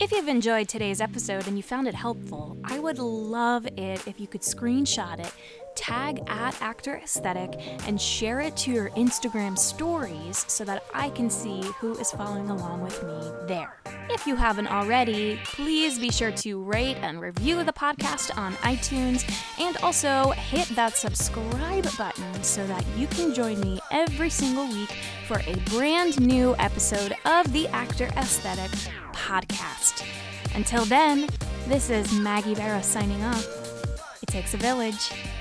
If 0.00 0.10
you've 0.10 0.26
enjoyed 0.26 0.68
today's 0.68 1.00
episode 1.00 1.46
and 1.46 1.56
you 1.56 1.62
found 1.62 1.86
it 1.86 1.94
helpful, 1.94 2.58
I 2.64 2.80
would 2.80 2.98
love 2.98 3.64
it 3.64 4.04
if 4.08 4.18
you 4.18 4.26
could 4.26 4.40
screenshot 4.40 5.20
it 5.20 5.32
tag 5.76 6.20
at 6.26 6.60
Actor 6.60 6.96
Aesthetic 6.96 7.60
and 7.86 8.00
share 8.00 8.40
it 8.40 8.56
to 8.58 8.72
your 8.72 8.90
Instagram 8.90 9.56
stories 9.56 10.44
so 10.48 10.64
that 10.64 10.84
I 10.92 11.10
can 11.10 11.30
see 11.30 11.62
who 11.78 11.96
is 11.98 12.10
following 12.10 12.50
along 12.50 12.82
with 12.82 13.02
me 13.04 13.30
there. 13.46 13.80
If 14.10 14.26
you 14.26 14.34
haven't 14.36 14.68
already, 14.68 15.38
please 15.44 15.98
be 15.98 16.10
sure 16.10 16.32
to 16.32 16.62
rate 16.62 16.96
and 17.02 17.20
review 17.20 17.62
the 17.62 17.72
podcast 17.72 18.36
on 18.36 18.54
iTunes 18.54 19.24
and 19.58 19.76
also 19.78 20.30
hit 20.30 20.68
that 20.70 20.96
subscribe 20.96 21.86
button 21.96 22.42
so 22.42 22.66
that 22.66 22.84
you 22.96 23.06
can 23.08 23.34
join 23.34 23.60
me 23.60 23.78
every 23.90 24.30
single 24.30 24.66
week 24.66 24.92
for 25.28 25.40
a 25.46 25.56
brand 25.70 26.20
new 26.20 26.56
episode 26.58 27.14
of 27.24 27.52
the 27.52 27.68
Actor 27.68 28.06
Aesthetic 28.16 28.70
podcast. 29.12 30.04
Until 30.54 30.84
then, 30.84 31.28
this 31.68 31.90
is 31.90 32.12
Maggie 32.12 32.54
Barra 32.54 32.82
signing 32.82 33.22
off. 33.24 33.44
It 34.22 34.28
takes 34.28 34.54
a 34.54 34.56
village. 34.56 35.12